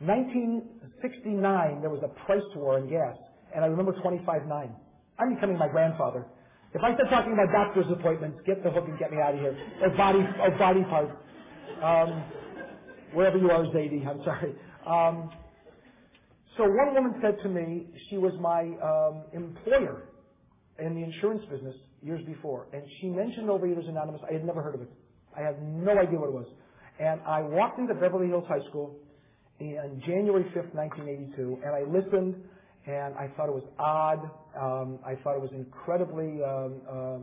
[0.00, 3.16] 1969, there was a price war in gas.
[3.54, 4.70] And I remember 25.9.
[5.18, 6.26] I'm becoming my grandfather.
[6.74, 9.40] If I start talking about doctor's appointments, get the hook and get me out of
[9.40, 9.56] here.
[9.82, 11.12] Or body, or body parts.
[11.82, 12.24] Um,
[13.12, 14.54] wherever you are, Zadie, I'm sorry.
[14.86, 15.30] Um,
[16.56, 20.08] so one woman said to me, she was my um, employer
[20.78, 24.20] in the insurance business years before, and she mentioned Overeaters Anonymous.
[24.28, 24.90] I had never heard of it.
[25.36, 26.46] I had no idea what it was.
[27.00, 28.96] And I walked into Beverly Hills High School
[29.60, 32.36] on January 5th, 1982, and I listened,
[32.86, 34.30] and I thought it was odd.
[34.60, 37.18] Um, I thought it was incredibly um, uh,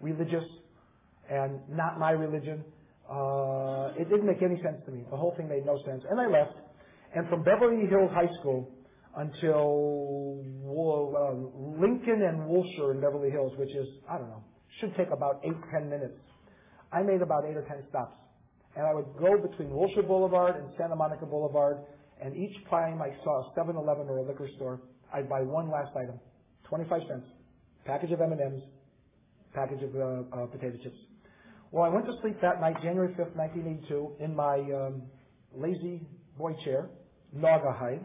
[0.00, 0.44] religious
[1.28, 2.64] and not my religion.
[3.10, 5.04] Uh, it didn't make any sense to me.
[5.10, 6.02] The whole thing made no sense.
[6.08, 6.54] And I left.
[7.14, 8.70] And from Beverly Hills High School
[9.16, 10.38] until
[10.70, 11.34] uh,
[11.80, 14.44] Lincoln and Wilshire in Beverly Hills, which is, I don't know,
[14.80, 16.14] should take about eight, ten minutes.
[16.92, 18.16] I made about eight or ten stops.
[18.76, 21.78] And I would go between Wilshire Boulevard and Santa Monica Boulevard,
[22.22, 24.80] and each time I saw a 7-Eleven or a liquor store,
[25.12, 26.18] I'd buy one last item,
[26.68, 27.26] 25 cents,
[27.84, 28.62] package of M&Ms,
[29.54, 30.96] package of uh, uh, potato chips.
[31.72, 35.02] Well, I went to sleep that night, January 5th, 1982, in my um,
[35.56, 36.02] lazy
[36.38, 36.88] boy chair,
[37.36, 38.02] Naugahyde.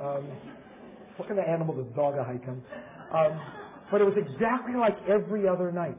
[0.00, 0.28] Um,
[1.16, 2.62] what kind of animal does Naugahyde come?
[3.14, 3.40] Um,
[3.90, 5.98] but it was exactly like every other night.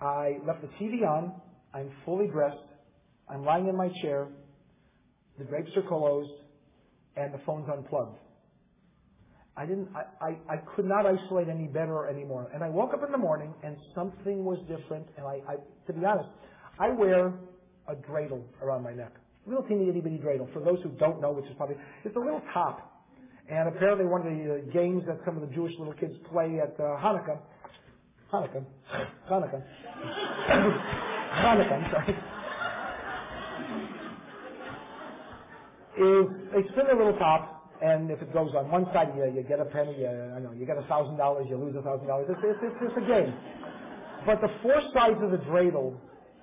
[0.00, 1.32] I left the TV on.
[1.72, 2.56] I'm fully dressed.
[3.28, 4.28] I'm lying in my chair.
[5.38, 6.30] The drapes are closed,
[7.16, 8.18] and the phone's unplugged.
[9.56, 9.88] I didn't.
[9.94, 12.50] I, I, I could not isolate any better or any more.
[12.52, 15.06] And I woke up in the morning, and something was different.
[15.16, 16.28] And I, I to be honest,
[16.80, 17.32] I wear
[17.88, 19.12] a dreidel around my neck
[19.46, 20.52] little teeny itty bitty dreidel.
[20.52, 22.90] For those who don't know, which is probably, it's a little top.
[23.48, 26.60] And apparently one of the uh, games that some of the Jewish little kids play
[26.60, 27.38] at uh, Hanukkah,
[28.32, 28.64] Hanukkah,
[29.30, 29.62] Hanukkah,
[31.34, 32.16] Hanukkah, I'm sorry,
[35.96, 39.42] is they spin a little top, and if it goes on one side, you, you
[39.42, 42.06] get a penny, you, I know, you get a thousand dollars, you lose a thousand
[42.06, 42.26] dollars.
[42.30, 43.34] It's, it's, it's a game.
[44.26, 45.96] But the four sides of the dreidel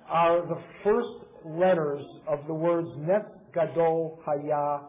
[0.08, 1.08] are the first
[1.44, 3.22] letters of the words Nes
[3.54, 4.80] Gadol Haya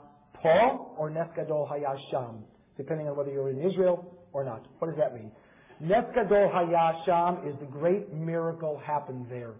[0.42, 2.44] Po or Nes Gadol Haya Sham,
[2.78, 4.66] depending on whether you're in Israel or not.
[4.80, 5.32] What does that mean?
[5.80, 9.54] Nes Gadol Haya Sham is the great miracle happened there.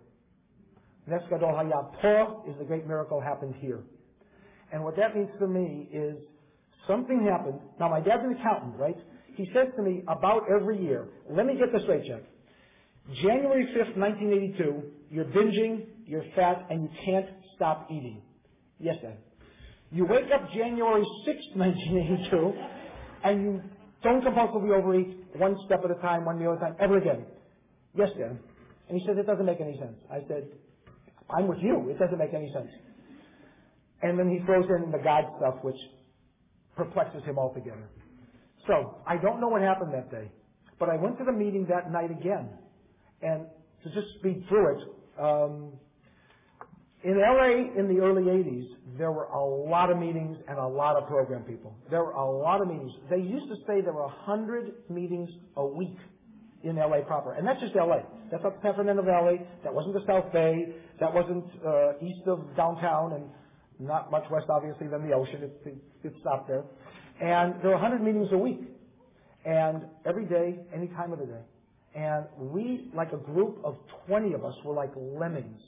[1.08, 3.84] Nes Gadol Haya Po is the great miracle happened here.
[4.72, 6.18] And what that means to me is
[6.88, 7.60] Something happened.
[7.80, 8.98] Now, my dad's an accountant, right?
[9.36, 12.20] He says to me about every year, let me get this straight, Jeff.
[13.22, 18.22] January 5th, 1982, you're binging, you're fat, and you can't stop eating.
[18.80, 19.18] Yes, Dad.
[19.92, 22.54] You wake up January 6th, 1982,
[23.24, 23.62] and you
[24.04, 27.26] don't compulsively overeat one step at a time, one meal at a time, ever again.
[27.96, 28.38] Yes, Dad.
[28.90, 29.96] And he says, it doesn't make any sense.
[30.12, 30.48] I said,
[31.30, 31.90] I'm with you.
[31.90, 32.70] It doesn't make any sense.
[34.02, 35.78] And then he throws in the God stuff, which
[36.76, 37.90] perplexes him altogether.
[38.68, 40.32] So, I don't know what happened that day,
[40.80, 42.50] but I went to the meeting that night again.
[43.22, 43.46] And
[43.84, 44.84] to just speed through it,
[45.20, 45.74] um,
[47.04, 50.96] in LA in the early 80s, there were a lot of meetings and a lot
[50.96, 51.76] of program people.
[51.90, 52.92] There were a lot of meetings.
[53.10, 55.98] They used to say there were 100 meetings a week
[56.64, 57.34] in LA proper.
[57.34, 58.04] And that's just LA.
[58.32, 59.42] That's not the Fernando Valley.
[59.66, 60.76] That wasn't the South Bay.
[61.02, 63.26] That wasn't uh, east of downtown and
[63.80, 65.44] not much west, obviously, than the ocean.
[65.44, 66.64] It, it, it stopped there.
[67.22, 68.62] And there were 100 meetings a week.
[69.46, 71.42] And every day, any time of the day.
[71.96, 75.62] And we, like a group of 20 of us, were like lemmings.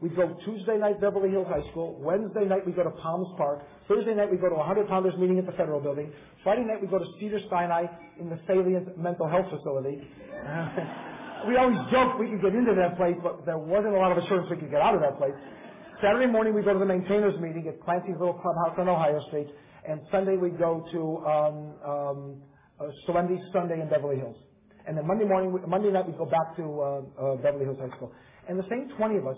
[0.00, 2.00] We'd go Tuesday night Beverly Hills High School.
[2.00, 3.60] Wednesday night we go to Palms Park.
[3.86, 6.10] Thursday night we go to a 100 pounders meeting at the Federal Building.
[6.42, 7.84] Friday night we go to Cedar Sinai
[8.18, 10.00] in the Thalians Mental Health Facility.
[11.46, 14.24] we always joked we could get into that place, but there wasn't a lot of
[14.24, 15.34] assurance we could get out of that place.
[16.02, 19.48] Saturday morning we go to the maintainers meeting at Clancy's little clubhouse on Ohio Street.
[19.86, 22.42] And Sunday we go to um, um,
[22.80, 24.36] uh, Serenity Sunday in Beverly Hills.
[24.86, 26.84] And then Monday morning, Monday night we go back to uh,
[27.20, 28.12] uh, Beverly Hills High School.
[28.48, 29.36] And the same 20 of us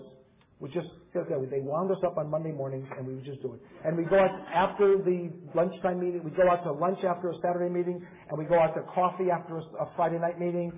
[0.63, 3.59] we just, they wound us up on Monday mornings and we would just do it.
[3.83, 7.35] And we go out after the lunchtime meeting, we go out to lunch after a
[7.43, 7.99] Saturday meeting,
[8.29, 10.71] and we go out to coffee after a, a Friday night meeting.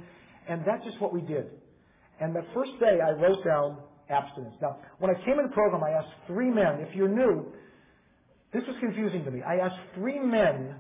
[0.50, 1.45] And that's just what we did.
[2.19, 3.78] And the first day I wrote down
[4.10, 4.56] abstinence.
[4.62, 7.54] Now, when I came in the program, I asked three men, if you're new,
[8.54, 9.41] this was confusing to me.
[9.44, 10.76] I asked three men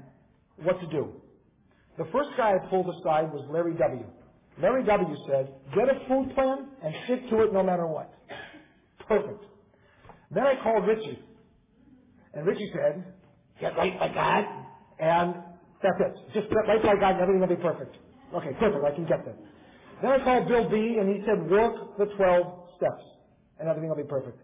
[0.57, 1.21] what to do.
[1.97, 4.05] The first guy I pulled aside was Larry W.
[4.61, 5.15] Larry W.
[5.29, 8.13] said, get a food plan and stick to it no matter what.
[9.07, 9.43] Perfect.
[10.31, 11.19] Then I called Richie.
[12.33, 13.13] And Richie said,
[13.61, 14.45] get right by God.
[14.99, 15.35] And
[15.83, 16.33] that's it.
[16.33, 17.95] Just get right by God and everything will be perfect.
[18.33, 18.83] Okay, perfect.
[18.85, 19.37] I can get that.
[20.01, 20.97] Then I called Bill B.
[20.99, 23.03] and he said, work the 12 steps
[23.59, 24.39] and everything will be perfect.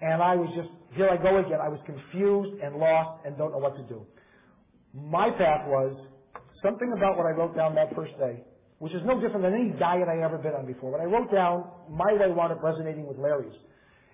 [0.00, 1.60] And I was just, here I go again.
[1.62, 4.06] I was confused and lost and don't know what to do.
[4.92, 5.96] My path was
[6.62, 8.42] something about what I wrote down that first day
[8.82, 10.90] which is no different than any diet I ever been on before.
[10.90, 13.54] What I wrote down, my way wound up resonating with Larry's.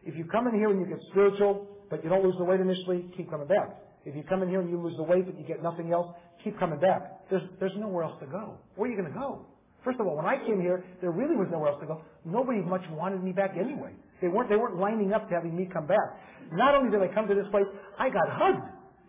[0.04, 2.60] If you come in here and you get spiritual, but you don't lose the weight
[2.60, 3.80] initially, keep coming back.
[4.04, 6.14] If you come in here and you lose the weight, but you get nothing else,
[6.44, 7.30] keep coming back.
[7.30, 8.58] There's, there's nowhere else to go.
[8.76, 9.46] Where are you going to go?
[9.84, 12.02] First of all, when I came here, there really was nowhere else to go.
[12.24, 13.92] Nobody much wanted me back anyway.
[14.20, 16.18] They weren't, they weren't lining up to having me come back.
[16.52, 17.66] Not only did I come to this place,
[17.98, 18.66] I got hugged.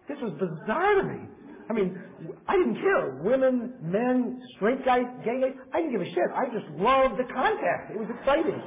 [0.08, 1.20] This was bizarre to me.
[1.70, 2.02] I mean,
[2.48, 3.22] I didn't care.
[3.24, 5.54] Women, men, straight guys, gay guys.
[5.74, 6.30] I didn't give a shit.
[6.36, 7.92] I just loved the contact.
[7.92, 8.60] It was exciting.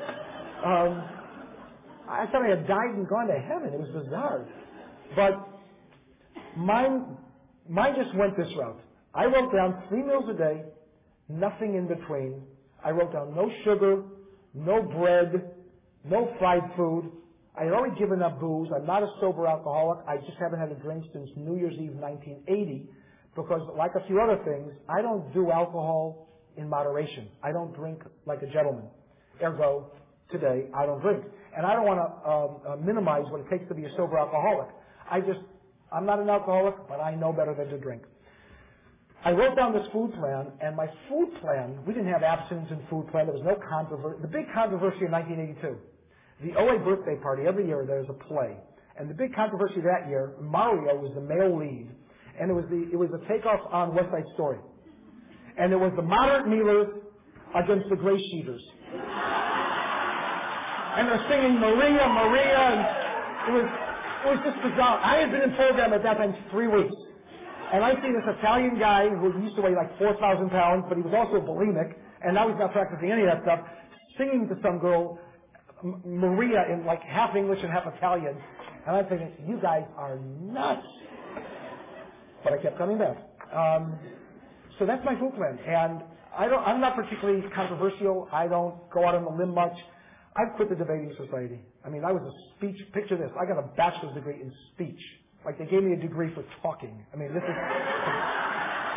[0.64, 1.02] Um,
[2.08, 3.74] I thought I had died and gone to heaven.
[3.74, 4.46] It was bizarre.
[5.16, 5.48] But
[6.56, 7.16] mine,
[7.68, 8.80] mine just went this route.
[9.14, 10.62] I wrote down three meals a day,
[11.38, 12.42] nothing in between.
[12.84, 14.02] I wrote down no sugar,
[14.54, 15.52] no bread,
[16.04, 17.10] no fried food.
[17.58, 18.68] I had already given up booze.
[18.74, 19.98] I'm not a sober alcoholic.
[20.08, 22.88] I just haven't had a drink since New Year's Eve 1980
[23.36, 27.28] because like a few other things, I don't do alcohol in moderation.
[27.42, 28.84] I don't drink like a gentleman.
[29.42, 29.90] Ergo,
[30.30, 31.24] today, I don't drink.
[31.56, 34.18] And I don't want to um, uh, minimize what it takes to be a sober
[34.18, 34.68] alcoholic.
[35.10, 35.40] I just,
[35.92, 38.02] I'm not an alcoholic, but I know better than to drink.
[39.24, 42.80] I wrote down this food plan, and my food plan, we didn't have abstinence in
[42.90, 43.26] food plan.
[43.26, 44.20] There was no controversy.
[44.22, 45.78] The big controversy in 1982
[46.42, 48.56] the OA birthday party, every year there's a play.
[48.98, 51.88] And the big controversy that year, Mario was the male lead,
[52.38, 54.58] and it was the it was the takeoff on West Side Story.
[55.58, 56.90] And it was the moderate Mealers
[57.54, 58.60] against the Gray Sheeters.
[60.98, 63.70] and they're singing Maria, Maria, and it was
[64.24, 65.00] it was just bizarre.
[65.02, 66.94] I had been in program at that time three weeks.
[67.72, 71.02] And I see this Italian guy who used to weigh like 4,000 pounds, but he
[71.02, 73.60] was also bulimic, and now he's not practicing any of that stuff,
[74.18, 75.18] singing to some girl
[76.04, 78.36] Maria in like half English and half Italian.
[78.86, 80.86] And I'm thinking, you guys are nuts.
[82.44, 83.16] But I kept coming back.
[83.54, 83.98] Um,
[84.78, 85.58] so that's my food plan.
[85.66, 86.02] And
[86.36, 88.28] I don't, I'm not particularly controversial.
[88.32, 89.76] I don't go out on the limb much.
[90.36, 91.60] I've quit the debating society.
[91.84, 95.00] I mean, I was a speech, picture this, I got a bachelor's degree in speech.
[95.44, 97.04] Like they gave me a degree for talking.
[97.12, 97.56] I mean, this is,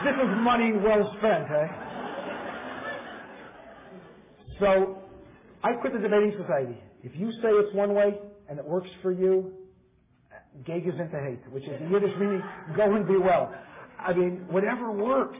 [0.06, 1.68] this is money well spent, eh?
[4.60, 5.02] So
[5.64, 6.78] I quit the debating society.
[7.04, 8.14] If you say it's one way
[8.50, 9.54] and it works for you,
[10.66, 12.42] Gey gezunterheyt, which is the Yiddish meaning
[12.78, 13.54] go and be well.
[14.00, 15.38] I mean, whatever works.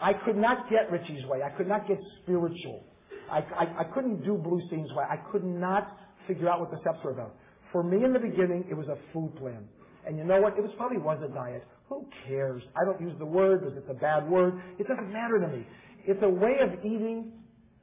[0.00, 1.42] I could not get Richie's way.
[1.42, 2.84] I could not get spiritual.
[3.30, 5.04] I, I, I couldn't do Blue Stein's way.
[5.08, 7.34] I could not figure out what the steps were about.
[7.72, 9.68] For me in the beginning, it was a food plan.
[10.08, 10.56] And you know what?
[10.56, 11.64] It was probably was a diet.
[11.90, 12.62] Who cares?
[12.74, 14.60] I don't use the word because it's a bad word.
[14.78, 15.66] It doesn't matter to me.
[16.06, 17.30] It's a way of eating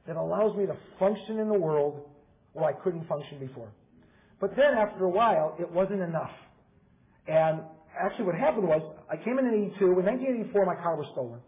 [0.08, 2.02] that allows me to function in the world
[2.52, 3.68] where I couldn't function before.
[4.40, 6.32] But then after a while, it wasn't enough.
[7.28, 7.60] And
[7.96, 9.84] actually what happened was, I came in in 82.
[9.84, 11.38] In 1984, my car was stolen.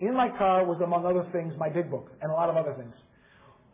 [0.00, 2.74] In my car was, among other things, my big book and a lot of other
[2.74, 2.92] things.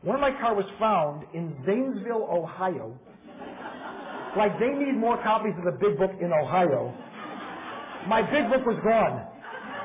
[0.06, 2.96] Of my car was found in Zanesville, Ohio.
[4.36, 6.94] Like they need more copies of the big book in Ohio.
[8.08, 9.26] My big book was gone.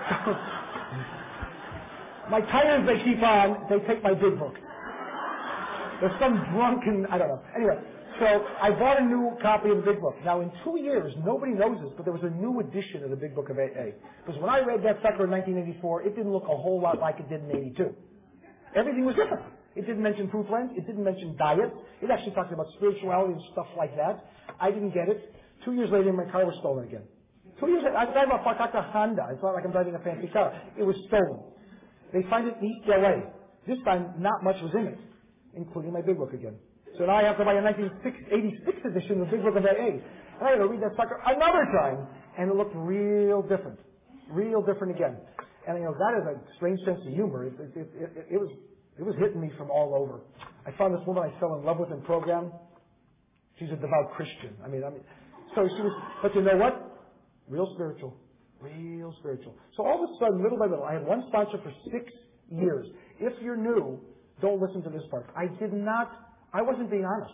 [2.32, 4.56] my tires they keep on, they take my big book.
[6.00, 7.42] There's some drunken, I don't know.
[7.56, 7.78] Anyway,
[8.20, 10.16] so I bought a new copy of the Big Book.
[10.24, 13.16] Now, in two years, nobody knows this, but there was a new edition of the
[13.16, 13.94] Big Book of AA.
[14.26, 17.20] Because when I read that sucker in 1984, it didn't look a whole lot like
[17.20, 17.96] it did in 82.
[18.76, 19.44] Everything was different.
[19.78, 20.72] It didn't mention food plans.
[20.76, 21.72] It didn't mention diet.
[22.02, 24.26] It actually talked about spirituality and stuff like that.
[24.60, 25.34] I didn't get it.
[25.64, 27.04] Two years later, my car was stolen again.
[27.60, 29.30] Two years later, I drive a Fakaka Honda.
[29.32, 30.54] It's not like I'm driving a fancy car.
[30.78, 31.46] It was stolen.
[32.14, 33.30] They find it in East LA.
[33.68, 35.00] This time, not much was in it,
[35.54, 36.58] including my big book again.
[36.98, 40.02] So now I have to buy a 1986 edition of the Big Book of AA.
[40.02, 42.08] And I had to read that sucker another time,
[42.40, 43.78] and it looked real different.
[44.30, 45.18] Real different again.
[45.68, 47.46] And you know, that is a strange sense of humor.
[47.46, 48.50] It, it, it, it, was,
[48.98, 50.22] it was hitting me from all over.
[50.66, 52.52] I found this woman I fell in love with in program.
[53.60, 54.56] She's a devout Christian.
[54.64, 55.04] I mean, I mean,
[55.56, 57.08] so she was, but you know what?
[57.48, 58.16] Real spiritual.
[58.62, 59.56] Real spiritual.
[59.76, 62.12] So all of a sudden, little by little, I had one sponsor for six
[62.50, 62.88] years.
[63.20, 64.00] If you're new,
[64.42, 65.30] don't listen to this part.
[65.36, 66.12] I did not,
[66.54, 67.34] I wasn't being honest.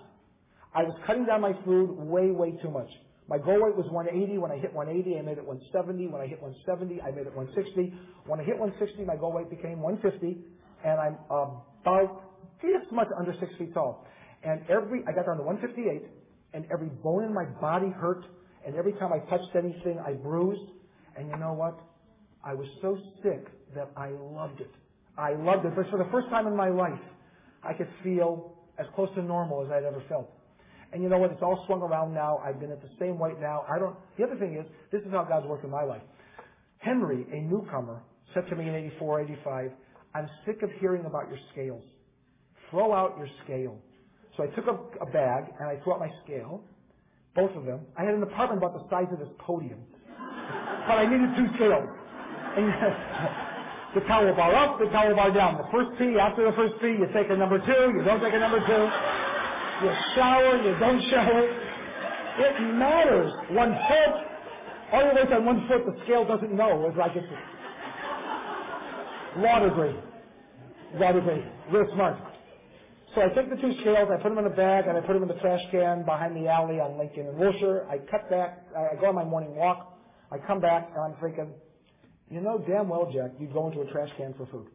[0.76, 2.89] I was cutting down my food way, way too much.
[3.30, 4.38] My goal weight was 180.
[4.38, 6.08] When I hit 180, I made it 170.
[6.08, 7.93] When I hit 170, I made it 160.
[8.28, 10.43] When I hit 160, my goal weight became 150,
[10.83, 12.23] and I'm about
[12.61, 14.05] just much under six feet tall.
[14.43, 16.03] And every, I got down to 158,
[16.53, 18.25] and every bone in my body hurt,
[18.65, 20.71] and every time I touched anything, I bruised.
[21.17, 21.79] And you know what?
[22.43, 24.71] I was so sick that I loved it.
[25.17, 25.75] I loved it.
[25.75, 26.99] But for the first time in my life,
[27.63, 30.29] I could feel as close to normal as I'd ever felt.
[30.91, 31.31] And you know what?
[31.31, 32.37] It's all swung around now.
[32.45, 33.65] I've been at the same weight now.
[33.69, 36.01] I don't, the other thing is, this is how God's worked in my life.
[36.77, 39.71] Henry, a newcomer, said to me in 84, 85,
[40.13, 41.84] I'm sick of hearing about your scales.
[42.69, 43.80] Throw out your scale.
[44.38, 46.63] So I took a, a bag and I threw out my scale,
[47.36, 47.82] both of them.
[47.97, 49.80] I had an apartment about the size of this podium,
[50.88, 51.89] but I needed two scales.
[52.58, 52.65] And
[53.95, 55.58] the towel bar up, the towel bar down.
[55.58, 58.34] The first P, after the first P, you take a number two, you don't take
[58.34, 58.84] a number two.
[59.86, 61.41] You shower, you don't shower.
[62.38, 63.32] It matters.
[63.52, 64.15] One foot,
[64.93, 66.88] all your weight's on one foot, the scale doesn't know.
[66.88, 67.28] It's like it's
[69.37, 69.95] Law degree.
[71.71, 72.17] Real smart.
[73.15, 75.13] So I take the two scales, I put them in a bag, and I put
[75.13, 77.85] them in the trash can behind the alley on Lincoln and Wilshire.
[77.89, 79.97] I cut back, I go on my morning walk.
[80.31, 81.53] I come back, and I'm thinking,
[82.31, 84.67] you know damn well, Jack, you'd go into a trash can for food.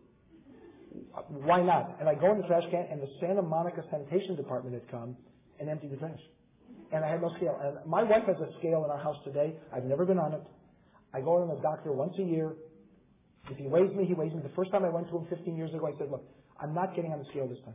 [1.29, 1.97] Why not?
[1.99, 5.17] And I go in the trash can, and the Santa Monica Sanitation Department had come
[5.59, 6.21] and emptied the trash.
[6.93, 7.59] And I had no scale.
[7.63, 9.55] And my wife has a scale in our house today.
[9.75, 10.43] I've never been on it.
[11.13, 12.55] I go to the doctor once a year.
[13.51, 14.41] If he weighs me, he weighs me.
[14.43, 16.25] The first time I went to him 15 years ago, I said, look,
[16.61, 17.75] I'm not getting on the scale this time.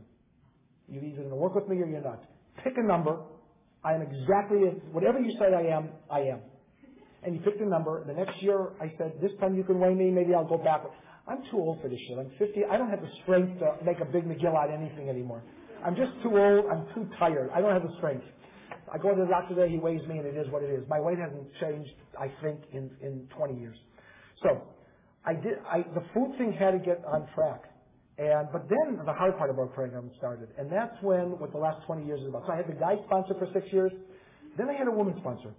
[0.88, 2.22] You're either going to work with me or you're not.
[2.62, 3.20] Pick a number.
[3.84, 4.58] I am exactly,
[4.92, 6.40] whatever you say I am, I am.
[7.22, 8.04] And he picked a number.
[8.06, 10.10] The next year, I said, this time you can weigh me.
[10.10, 10.82] Maybe I'll go back.
[11.26, 12.18] I'm too old for this shit.
[12.18, 12.64] I'm 50.
[12.70, 15.42] I don't have the strength to make a big megillah out of anything anymore.
[15.84, 16.66] I'm just too old.
[16.70, 17.50] I'm too tired.
[17.54, 18.24] I don't have the strength.
[18.92, 19.72] I go to the doctor today.
[19.72, 20.84] He weighs me, and it is what it is.
[20.88, 23.76] My weight hasn't changed, I think, in, in 20 years.
[24.42, 24.62] So
[25.26, 25.58] I did.
[25.70, 27.64] I, the food thing had to get on track.
[28.18, 31.58] And but then the hard part of our program started, and that's when what the
[31.58, 32.44] last 20 years is about.
[32.46, 33.90] So I had the guy sponsor for six years,
[34.56, 35.50] then I had a woman sponsor.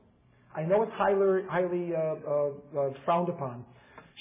[0.55, 3.65] I know it's highly highly uh, uh, uh, frowned upon.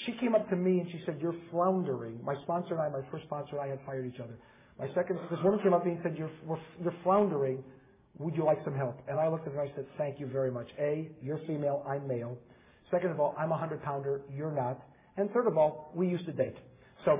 [0.05, 3.07] She came up to me and she said, "You're floundering." My sponsor and I, my
[3.09, 4.35] first sponsor and I, had fired each other.
[4.77, 7.63] My second, this woman came up to me and said, "You're you're floundering.
[8.19, 10.27] Would you like some help?" And I looked at her and I said, "Thank you
[10.27, 10.67] very much.
[10.77, 12.37] A, you're female, I'm male.
[12.91, 14.79] Second of all, I'm a hundred pounder, you're not.
[15.17, 16.55] And third of all, we used to date.
[17.05, 17.19] So."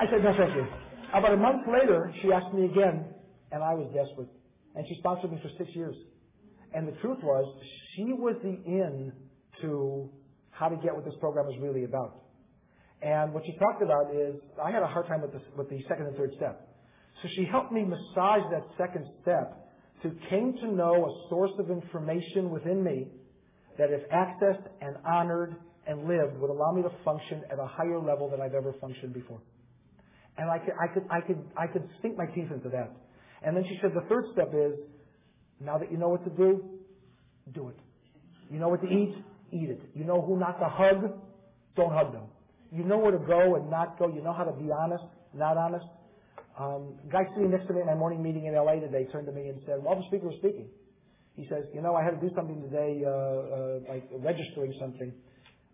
[0.00, 0.66] I said, no, thank you.
[1.12, 3.04] About a month later, she asked me again,
[3.52, 4.30] and I was desperate.
[4.74, 5.94] And she sponsored me for six years.
[6.72, 7.44] And the truth was,
[7.94, 9.12] she was the in
[9.60, 10.08] to
[10.50, 12.22] how to get what this program is really about.
[13.02, 15.82] And what she talked about is, I had a hard time with the, with the
[15.88, 16.68] second and third step.
[17.22, 19.68] So she helped me massage that second step
[20.02, 23.08] to came to know a source of information within me
[23.80, 25.56] that if accessed and honored
[25.86, 29.14] and lived would allow me to function at a higher level than I've ever functioned
[29.14, 29.40] before.
[30.36, 32.92] And I could, I could, I could, I could sink my teeth into that.
[33.42, 34.74] And then she said the third step is,
[35.60, 36.62] now that you know what to do,
[37.54, 37.76] do it.
[38.50, 39.16] You know what to eat,
[39.50, 39.80] eat it.
[39.94, 41.18] You know who not to hug,
[41.74, 42.24] don't hug them.
[42.70, 44.08] You know where to go and not go.
[44.08, 45.86] You know how to be honest, not honest.
[46.58, 49.32] Um, guy sitting next to me in my morning meeting in LA today turned to
[49.32, 50.68] me and said, while the speaker was speaking,
[51.40, 55.12] he says, you know, I had to do something today, uh, uh, like registering something.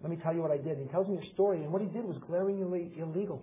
[0.00, 0.78] Let me tell you what I did.
[0.78, 3.42] He tells me a story, and what he did was glaringly illegal.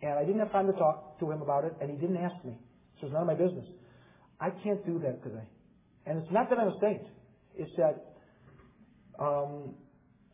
[0.00, 2.42] And I didn't have time to talk to him about it, and he didn't ask
[2.44, 2.56] me.
[3.00, 3.66] So it's none of my business.
[4.40, 5.44] I can't do that today.
[6.06, 7.02] And it's not that I'm a saint.
[7.56, 8.16] It's that,
[9.18, 9.74] um,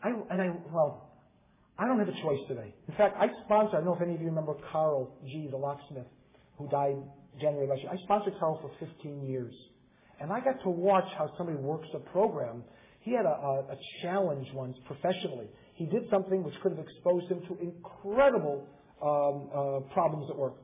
[0.03, 1.11] I, and I, well,
[1.79, 2.75] I don't have a choice today.
[2.89, 5.57] In fact, I sponsor, I don't know if any of you remember Carl G., the
[5.57, 6.07] locksmith,
[6.59, 6.97] who died
[7.41, 7.91] January last year.
[7.91, 9.55] I sponsored Carl for 15 years.
[10.23, 12.63] And I got to watch how somebody works a program.
[13.01, 15.49] He had a, a, a challenge once professionally.
[15.75, 18.69] He did something which could have exposed him to incredible
[19.03, 20.55] um, uh, problems at work.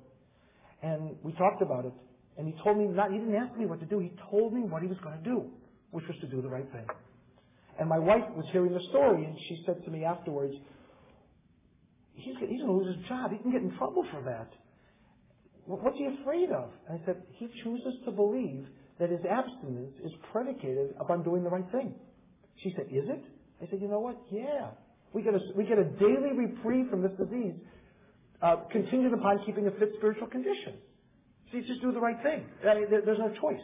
[0.85, 1.93] And we talked about it.
[2.39, 3.99] And he told me not, he didn't ask me what to do.
[3.99, 5.51] He told me what he was going to do,
[5.91, 6.87] which was to do the right thing.
[7.81, 10.55] And my wife was hearing the story, and she said to me afterwards,
[12.15, 13.33] he's, he's going to lose his job.
[13.33, 14.51] He can get in trouble for that.
[15.67, 16.71] What's he afraid of?
[16.89, 18.67] And I said, he chooses to believe
[18.99, 21.95] that his abstinence is predicated upon doing the right thing.
[22.63, 23.25] She said, is it?
[23.63, 24.17] I said, you know what?
[24.31, 24.71] Yeah.
[25.13, 27.55] We get a, we get a daily reprieve from this disease,
[28.43, 30.75] uh, contingent upon keeping a fit spiritual condition.
[31.51, 32.45] You just do the right thing.
[32.61, 33.63] I there, there's no choice.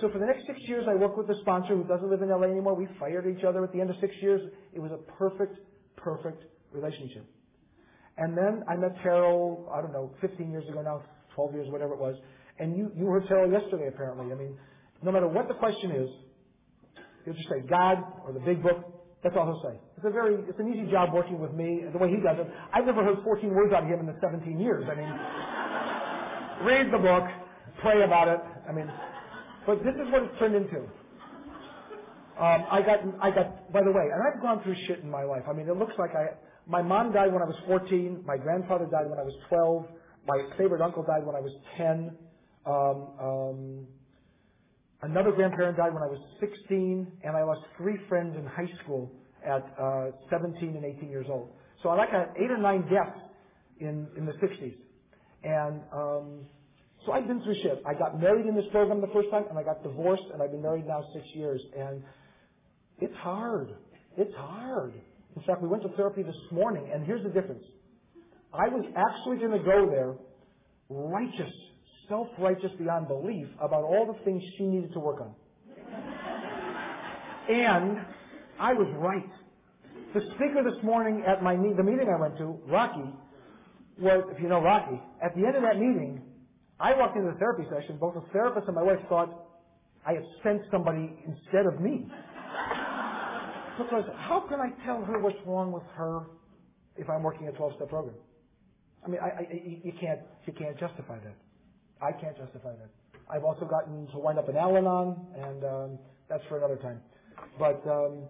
[0.00, 2.30] So for the next six years, I worked with a sponsor who doesn't live in
[2.30, 2.74] LA anymore.
[2.74, 4.40] We fired each other at the end of six years.
[4.72, 5.58] It was a perfect,
[5.96, 7.26] perfect relationship.
[8.16, 11.02] And then I met Terrell, I don't know, 15 years ago now,
[11.34, 12.14] 12 years, whatever it was.
[12.60, 14.30] And you, you heard Terrell yesterday, apparently.
[14.32, 14.56] I mean,
[15.02, 16.10] no matter what the question is,
[17.24, 18.84] he'll just say God or the big book.
[19.22, 19.78] That's all he'll say.
[19.96, 22.46] It's a very, it's an easy job working with me, the way he does it.
[22.72, 24.84] I've never heard 14 words out of him in the 17 years.
[24.90, 27.24] I mean, read the book,
[27.80, 28.40] pray about it.
[28.68, 28.90] I mean,
[29.66, 30.84] but this is what it's turned into.
[32.40, 35.24] Um, I got, I got, by the way, and I've gone through shit in my
[35.24, 35.42] life.
[35.48, 36.36] I mean, it looks like I,
[36.66, 38.22] my mom died when I was 14.
[38.24, 39.86] My grandfather died when I was 12.
[40.26, 42.16] My favorite uncle died when I was 10.
[42.66, 43.86] Um, um,
[45.02, 49.10] another grandparent died when I was 16, and I lost three friends in high school
[49.46, 51.50] at uh, 17 and 18 years old.
[51.82, 53.18] So I like had eight or nine deaths
[53.80, 54.76] in in the 60s,
[55.42, 56.46] and um,
[57.06, 57.82] so I've been through shit.
[57.86, 60.50] I got married in this program the first time, and I got divorced, and I've
[60.50, 62.02] been married now six years, and
[63.00, 63.70] it's hard.
[64.18, 64.92] It's hard.
[65.36, 67.64] In fact, we went to therapy this morning, and here's the difference.
[68.52, 70.14] I was actually going to go there
[70.90, 71.52] righteous
[72.10, 75.34] self-righteous beyond belief about all the things she needed to work on.
[77.48, 78.04] and
[78.58, 79.30] I was right.
[80.12, 83.08] The speaker this morning at my the meeting I went to, Rocky,
[83.98, 86.20] was, if you know Rocky, at the end of that meeting,
[86.78, 89.46] I walked into the therapy session, both the therapist and my wife thought
[90.04, 92.06] I had sent somebody instead of me.
[93.78, 96.22] Because how can I tell her what's wrong with her
[96.96, 98.16] if I'm working a 12-step program?
[99.04, 101.36] I mean, I, I, you can't, you can't justify that.
[102.02, 102.90] I can't justify that.
[103.30, 105.98] I've also gotten to wind up in Al-Anon, and um,
[106.28, 107.00] that's for another time.
[107.58, 108.28] But um,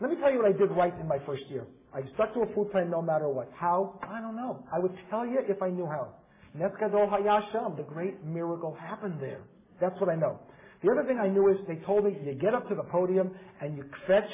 [0.00, 1.66] let me tell you what I did right in my first year.
[1.94, 3.50] I stuck to a food plan no matter what.
[3.56, 3.98] How?
[4.02, 4.62] I don't know.
[4.72, 6.08] I would tell you if I knew how.
[6.56, 9.40] Netzgadol Hayasham, the great miracle happened there.
[9.80, 10.38] That's what I know.
[10.82, 13.30] The other thing I knew is they told me you get up to the podium
[13.60, 14.28] and you fetch.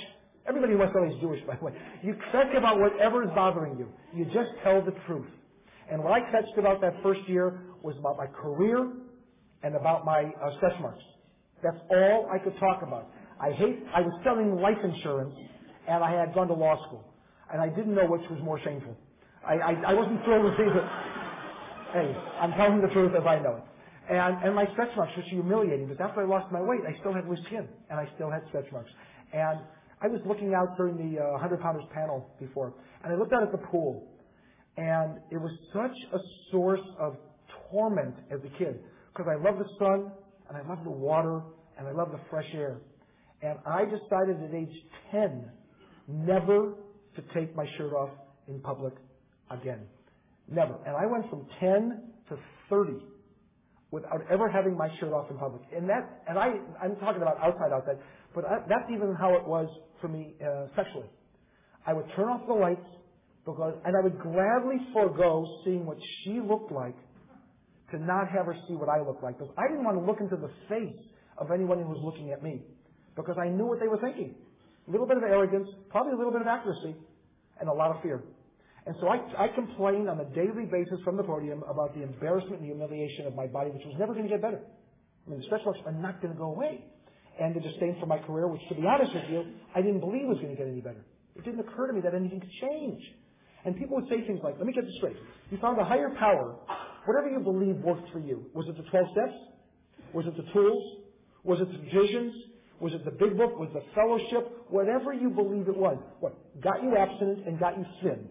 [0.47, 1.73] Everybody in West LA is Jewish, by the way.
[2.03, 3.89] You fetch about whatever is bothering you.
[4.15, 5.29] You just tell the truth.
[5.93, 8.91] And what I fetched about that first year was about my career
[9.63, 11.05] and about my uh, stretch marks.
[11.63, 13.11] That's all I could talk about.
[13.39, 15.35] I hate, I was selling life insurance
[15.87, 17.05] and I had gone to law school.
[17.53, 18.97] And I didn't know which was more shameful.
[19.47, 20.89] I, I, I wasn't thrilled with either.
[21.93, 24.15] Hey, I'm telling the truth as I know it.
[24.15, 26.99] And, and my stretch marks, which are humiliating, because after I lost my weight, I
[27.01, 28.91] still had loose skin, and I still had stretch marks.
[29.35, 29.61] And
[30.01, 32.73] I was looking out during the uh, 100 pounders panel before,
[33.05, 34.09] and I looked out at the pool,
[34.77, 36.19] and it was such a
[36.51, 37.17] source of
[37.71, 38.81] torment as a kid
[39.13, 40.11] because I love the sun
[40.49, 41.43] and I love the water
[41.79, 42.79] and I love the fresh air.
[43.43, 44.75] And I decided at age
[45.11, 45.51] 10
[46.09, 46.75] never
[47.17, 48.11] to take my shirt off
[48.49, 48.95] in public
[49.51, 49.81] again.
[50.51, 50.77] Never.
[50.87, 52.39] And I went from 10 to
[52.71, 52.93] 30
[53.91, 55.63] without ever having my shirt off in public.
[55.77, 57.99] And that, and I, I'm talking about outside, outside,
[58.35, 59.69] but I, that's even how it was
[60.01, 61.09] for me uh, sexually.
[61.87, 62.87] I would turn off the lights
[63.45, 66.97] because, and I would gladly forego seeing what she looked like
[67.91, 69.39] to not have her see what I looked like.
[69.39, 70.97] Because I didn't want to look into the face
[71.39, 72.63] of anyone who was looking at me
[73.17, 74.35] because I knew what they were thinking.
[74.89, 76.97] A little bit of arrogance, probably a little bit of accuracy,
[77.61, 78.23] and a lot of fear.
[78.87, 82.61] And so I, I complained on a daily basis from the podium about the embarrassment
[82.61, 84.59] and the humiliation of my body, which was never going to get better.
[85.27, 86.83] I mean, the stretch marks are not going to go away.
[87.41, 90.27] And the disdain for my career, which to be honest with you, I didn't believe
[90.27, 91.05] was going to get any better.
[91.37, 93.01] It didn't occur to me that anything could change.
[93.65, 95.17] And people would say things like, let me get this straight.
[95.51, 96.57] You found a higher power.
[97.07, 98.47] Whatever you believe worked for you.
[98.55, 99.35] Was it the 12 steps?
[100.13, 100.99] Was it the tools?
[101.45, 102.35] Was it the visions?
[102.81, 103.59] Was it the big book?
[103.59, 104.67] Was it the fellowship?
[104.69, 105.99] Whatever you believe it was.
[106.21, 106.35] What?
[106.61, 108.29] Got you abstinent and got you thin.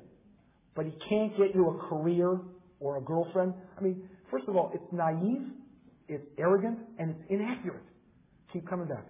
[0.75, 2.39] But he can't get you a career
[2.79, 3.53] or a girlfriend.
[3.77, 5.47] I mean, first of all, it's naive,
[6.07, 7.83] it's arrogant, and it's inaccurate.
[8.51, 9.05] Keep coming back.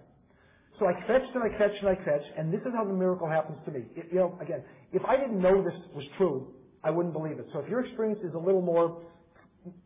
[0.78, 3.28] So I fetched and I fetched and I fetched, and this is how the miracle
[3.28, 3.84] happens to me.
[3.94, 7.46] It, you know, again, if I didn't know this was true, I wouldn't believe it.
[7.52, 9.02] So if your experience is a little more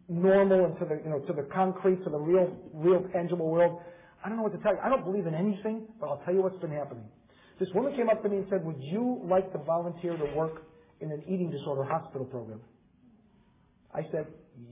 [0.09, 3.81] normal and to the, you know, to the concrete, to the real, real tangible world,
[4.25, 4.81] I don't know what to tell you.
[4.83, 7.05] I don't believe in anything, but I'll tell you what's been happening.
[7.59, 10.63] This woman came up to me and said, would you like to volunteer to work
[11.01, 12.61] in an eating disorder hospital program?
[13.95, 14.27] I said,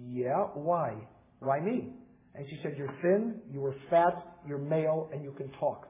[0.07, 0.95] yeah, why?
[1.41, 1.93] Why me?
[2.35, 4.15] And she said, you're thin, you were fat,
[4.47, 5.89] you're male, and you can talk.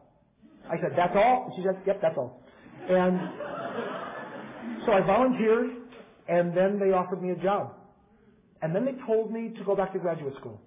[0.71, 1.53] I said, that's all?
[1.57, 2.43] She said, yep, that's all.
[2.89, 3.19] And
[4.87, 5.71] so I volunteered,
[6.29, 7.75] and then they offered me a job.
[8.63, 10.61] And then they told me to go back to graduate school.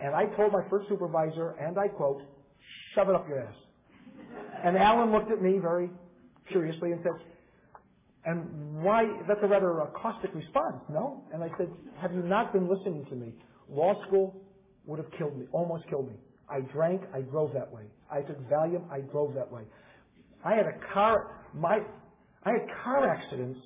[0.00, 2.22] And I told my first supervisor, and I quote,
[2.94, 3.54] shove it up your ass.
[4.64, 5.90] And Alan looked at me very
[6.50, 7.12] curiously and said,
[8.24, 11.24] and why, that's a rather a caustic response, no?
[11.32, 11.68] And I said,
[12.00, 13.34] have you not been listening to me?
[13.68, 14.42] Law school
[14.86, 16.14] would have killed me, almost killed me.
[16.50, 17.82] I drank, I drove that way.
[18.10, 19.62] I took Valium, I drove that way.
[20.44, 21.80] I had a car, my,
[22.44, 23.60] I had car accidents.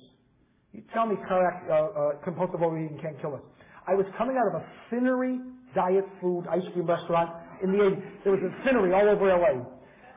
[0.73, 3.41] You tell me car, uh, uh, compulsive overeating can't kill us.
[3.87, 5.39] I was coming out of a Finery
[5.73, 7.31] diet food ice cream restaurant
[7.63, 8.03] in the 80s.
[8.23, 9.61] There was a Finery all over LA.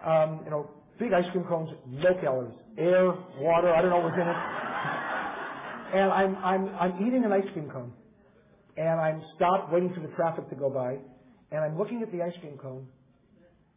[0.05, 2.55] Um, you know, big ice cream cones, no calories.
[2.77, 4.37] Air, water, I don't know what was in it.
[6.01, 7.93] And I'm, I'm, I'm eating an ice cream cone.
[8.77, 10.99] And I'm stopped waiting for the traffic to go by.
[11.51, 12.87] And I'm looking at the ice cream cone.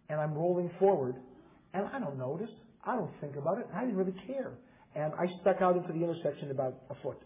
[0.09, 1.15] And I'm rolling forward.
[1.73, 2.49] And I don't notice.
[2.85, 3.67] I don't think about it.
[3.73, 4.53] I didn't really care.
[4.95, 7.17] And I stuck out into the intersection about a foot.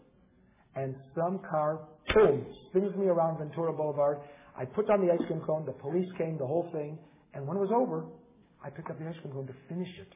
[0.75, 1.79] And some car,
[2.13, 4.19] boom, spins me around Ventura Boulevard.
[4.57, 5.65] I put down the ice cream cone.
[5.65, 6.99] The police came, the whole thing.
[7.33, 8.05] And when it was over,
[8.63, 10.13] I picked up the ice cream cone to finish it.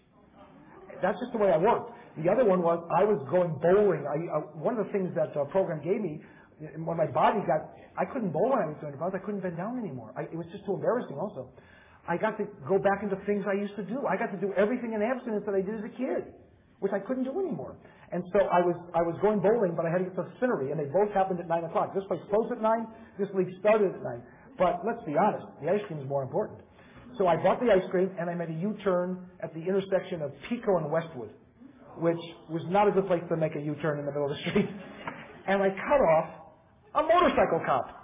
[1.02, 1.92] That's just the way I worked.
[2.18, 4.04] The other one was I was going bowling.
[4.04, 6.20] I, uh, one of the things that the program gave me
[6.60, 9.14] when my body got, I couldn't bowl when I was 200 pounds.
[9.16, 10.12] I couldn't bend down anymore.
[10.16, 11.50] I, it was just too embarrassing also.
[12.08, 14.08] I got to go back into things I used to do.
[14.08, 16.34] I got to do everything in abstinence that I did as a kid,
[16.80, 17.76] which I couldn't do anymore.
[18.12, 20.34] And so I was, I was going bowling, but I had to get to the
[20.42, 21.94] Finery, and they both happened at 9 o'clock.
[21.94, 22.88] This place closed at 9,
[23.20, 24.24] this league started at 9.
[24.58, 26.60] But let's be honest, the ice cream is more important.
[27.18, 30.32] So I bought the ice cream, and I made a U-turn at the intersection of
[30.50, 31.30] Pico and Westwood,
[31.98, 34.42] which was not a good place to make a U-turn in the middle of the
[34.50, 34.70] street.
[35.48, 36.30] And I cut off
[37.00, 37.96] a motorcycle cop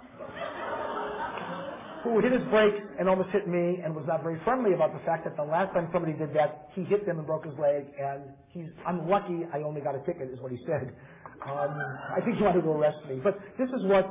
[2.02, 5.02] who hit his brakes and almost hit me and was not very friendly about the
[5.04, 7.82] fact that the last time somebody did that, he hit them and broke his leg,
[7.98, 10.94] and he's unlucky I only got a ticket, is what he said.
[11.42, 11.74] Um,
[12.14, 13.18] I think he wanted to arrest me.
[13.22, 14.06] But this is what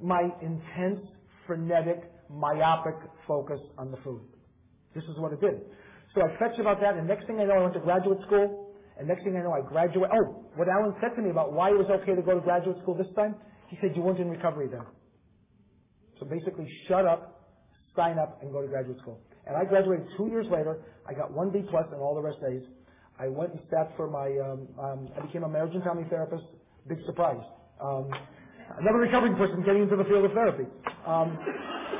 [0.00, 1.00] my intense,
[1.46, 2.96] frenetic, myopic
[3.26, 4.20] focus on the food.
[4.94, 5.62] This is what it did.
[6.14, 8.76] So I fetched about that, and next thing I know, I went to graduate school,
[8.98, 10.10] and next thing I know, I graduate.
[10.12, 12.76] Oh, what Alan said to me about why it was okay to go to graduate
[12.82, 13.34] school this time,
[13.68, 14.86] he said, you weren't in recovery then.
[16.20, 17.50] So basically, shut up,
[17.96, 19.20] sign up, and go to graduate school.
[19.46, 20.82] And I graduated two years later.
[21.08, 22.62] I got one B plus and all the rest A's.
[23.18, 26.44] I went and sat for my, um, um, I became a marriage and family therapist.
[26.88, 27.42] Big surprise.
[27.80, 28.10] Um,
[28.78, 30.64] another recovering person getting into the field of therapy.
[31.06, 31.38] Um,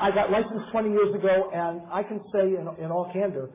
[0.01, 3.51] I got licensed 20 years ago, and I can say in, in all candor,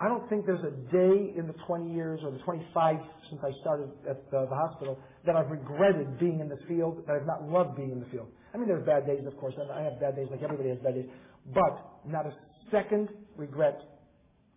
[0.00, 2.96] I don't think there's a day in the 20 years or the 25
[3.30, 7.14] since I started at the, the hospital that I've regretted being in this field, that
[7.14, 8.28] I've not loved being in the field.
[8.52, 10.78] I mean, there's bad days, of course, and I have bad days like everybody has
[10.78, 11.06] bad days,
[11.54, 12.34] but not a
[12.70, 13.78] second regret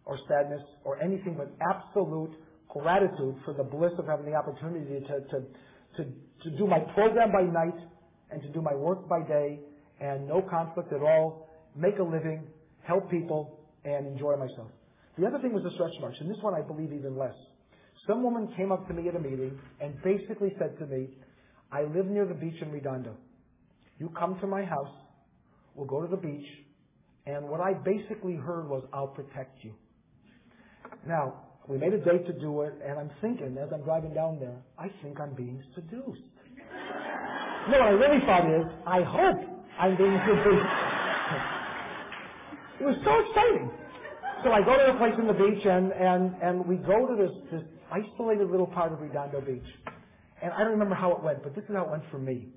[0.05, 2.31] or sadness or anything but absolute
[2.67, 5.37] gratitude for the bliss of having the opportunity to, to,
[5.97, 6.03] to,
[6.43, 7.77] to do my program by night
[8.31, 9.59] and to do my work by day
[9.99, 12.47] and no conflict at all, make a living,
[12.83, 14.69] help people, and enjoy myself.
[15.17, 17.35] The other thing was the stretch marks, and this one I believe even less.
[18.07, 21.09] Some woman came up to me at a meeting and basically said to me,
[21.71, 23.15] I live near the beach in Redondo.
[23.99, 24.93] You come to my house,
[25.75, 26.45] we'll go to the beach,
[27.25, 29.73] and what I basically heard was, I'll protect you.
[31.05, 34.39] Now, we made a date to do it, and I'm thinking, as I'm driving down
[34.39, 36.21] there, I think I'm being seduced.
[37.69, 39.39] No, what I really thought is, I hope
[39.77, 40.67] I'm being seduced.
[42.79, 43.71] It was so exciting.
[44.43, 47.15] So I go to the place in the beach and, and, and we go to
[47.17, 49.65] this, this isolated little part of Redondo Beach.
[50.41, 52.47] And I don't remember how it went, but this is how it went for me.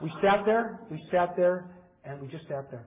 [0.00, 1.68] We sat there, we sat there,
[2.04, 2.86] and we just sat there.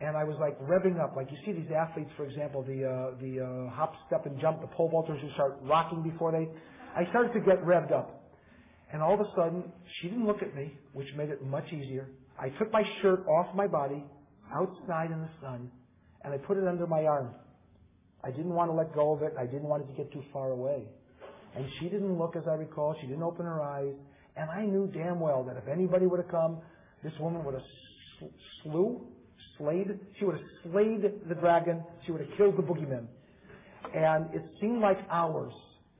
[0.00, 3.20] And I was like revving up, like you see these athletes, for example, the uh,
[3.20, 6.48] the uh, hop, step, and jump, the pole vaulters who start rocking before they.
[6.96, 8.32] I started to get revved up,
[8.92, 12.10] and all of a sudden, she didn't look at me, which made it much easier.
[12.38, 14.04] I took my shirt off my body,
[14.52, 15.70] outside in the sun,
[16.24, 17.30] and I put it under my arm.
[18.24, 19.34] I didn't want to let go of it.
[19.38, 20.84] I didn't want it to get too far away.
[21.56, 22.96] And she didn't look, as I recall.
[23.00, 23.94] She didn't open her eyes.
[24.36, 26.58] And I knew damn well that if anybody would have come,
[27.02, 28.30] this woman would have
[28.62, 29.06] slew
[29.58, 33.06] slayed, she would have slayed the dragon, she would have killed the boogeyman.
[33.94, 35.52] And it seemed like hours.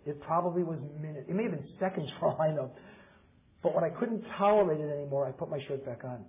[0.07, 1.27] It probably was minutes.
[1.29, 2.70] It may have been seconds for all I know.
[3.62, 6.25] But when I couldn't tolerate it anymore, I put my shirt back on.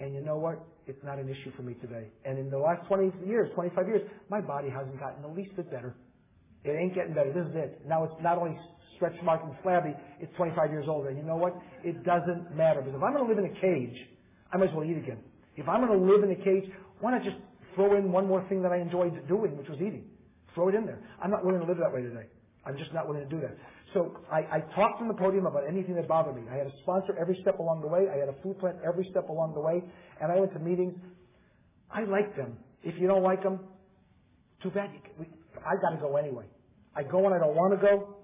[0.00, 0.64] And you know what?
[0.90, 2.10] It's not an issue for me today.
[2.24, 5.70] And in the last 20 years, 25 years, my body hasn't gotten the least bit
[5.70, 5.94] better.
[6.64, 7.32] It ain't getting better.
[7.32, 7.86] This is it.
[7.86, 8.58] Now it's not only
[8.96, 11.10] stretch marked and flabby, it's 25 years older.
[11.10, 11.54] And you know what?
[11.84, 12.82] It doesn't matter.
[12.82, 13.94] Because if I'm going to live in a cage,
[14.52, 15.22] I might as well eat again.
[15.54, 16.66] If I'm going to live in a cage,
[16.98, 17.36] why not just
[17.76, 20.10] throw in one more thing that I enjoyed doing, which was eating?
[20.56, 20.98] Throw it in there.
[21.22, 22.26] I'm not willing to live that way today.
[22.66, 23.54] I'm just not willing to do that.
[23.94, 26.42] So I, I talked from the podium about anything that bothered me.
[26.50, 28.06] I had a sponsor every step along the way.
[28.12, 29.82] I had a food plant every step along the way.
[30.20, 30.94] And I went to meetings.
[31.90, 32.56] I like them.
[32.82, 33.58] If you don't like them,
[34.62, 34.90] too bad.
[35.58, 36.44] I got to go anyway.
[36.94, 38.16] I go when I don't want to go,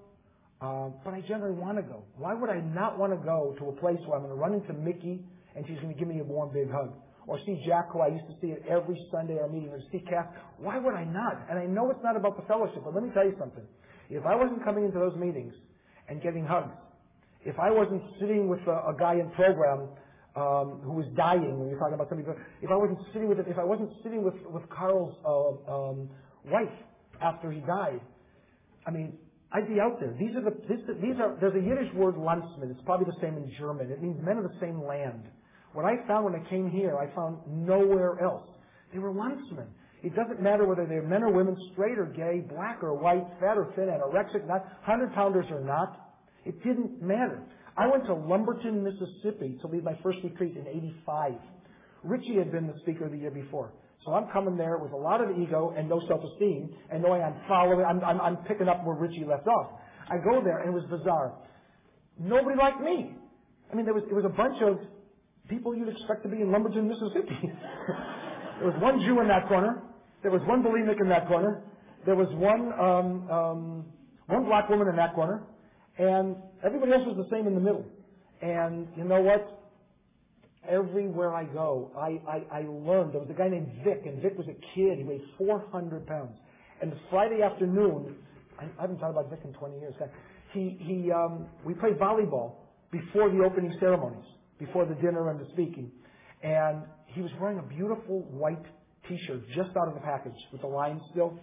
[0.61, 2.03] um, but I generally want to go.
[2.17, 4.53] Why would I not want to go to a place where I'm going to run
[4.53, 5.23] into Mickey
[5.55, 6.93] and she's going to give me a warm, big hug?
[7.27, 9.99] or see Jack, who I used to see at every Sunday our meeting, or see
[10.09, 10.27] Kath.
[10.57, 11.45] Why would I not?
[11.49, 13.63] And I know it's not about the fellowship, but let me tell you something.
[14.09, 15.53] If I wasn't coming into those meetings
[16.07, 16.73] and getting hugs,
[17.45, 19.89] if I wasn't sitting with a, a guy in program
[20.35, 22.29] um, who was dying, when you're talking about somebody,
[22.61, 26.09] if I wasn't sitting with, if I wasn't sitting with with Carl's uh, um,
[26.45, 26.75] wife
[27.21, 28.01] after he died,
[28.85, 29.17] I mean,
[29.51, 30.15] I'd be out there.
[30.19, 32.69] These are the this, these are there's a Yiddish word Landsman.
[32.71, 33.89] It's probably the same in German.
[33.91, 35.23] It means men of the same land.
[35.73, 38.47] What I found when I came here, I found nowhere else.
[38.93, 39.67] They were landsmen.
[40.03, 43.57] It doesn't matter whether they're men or women, straight or gay, black or white, fat
[43.57, 46.15] or thin, anorexic, not, hundred pounders or not.
[46.45, 47.41] It didn't matter.
[47.77, 51.33] I went to Lumberton, Mississippi to lead my first retreat in 85.
[52.03, 53.73] Richie had been the speaker the year before.
[54.05, 57.35] So I'm coming there with a lot of ego and no self-esteem and knowing I'm
[57.47, 59.71] following, I'm, I'm, I'm picking up where Richie left off.
[60.09, 61.33] I go there and it was bizarre.
[62.19, 63.15] Nobody liked me.
[63.71, 64.79] I mean, there was, it was a bunch of
[65.49, 67.37] people you'd expect to be in Lumberton, Mississippi.
[68.59, 69.83] there was one Jew in that corner.
[70.21, 71.63] There was one bulimic in that corner.
[72.05, 73.85] There was one um, um,
[74.27, 75.43] one black woman in that corner,
[75.97, 77.85] and everybody else was the same in the middle.
[78.41, 79.53] And you know what?
[80.69, 83.13] Everywhere I go, I, I, I learned.
[83.13, 84.97] There was a guy named Vic, and Vic was a kid.
[84.97, 86.37] He weighed 400 pounds.
[86.81, 88.15] And Friday afternoon,
[88.59, 89.93] I, I haven't thought about Vic in 20 years.
[90.53, 92.55] He, he, um, we played volleyball
[92.91, 94.25] before the opening ceremonies
[94.59, 95.91] before the dinner and the speaking.
[96.43, 98.63] And he was wearing a beautiful white
[99.07, 101.39] T-shirt just out of the package with the line still.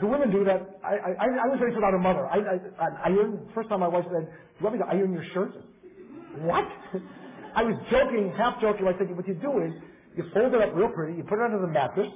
[0.00, 0.80] Do women do that?
[0.82, 2.26] I, I, I was raised without a mother.
[2.26, 5.12] I, I, I iron, first time my wife said, do you want me to iron
[5.12, 5.54] your shirt?
[6.42, 6.66] What?
[7.54, 8.88] I was joking, half joking.
[8.88, 9.72] I said, what you do is,
[10.16, 12.08] you fold it up real pretty, you put it under the mattress,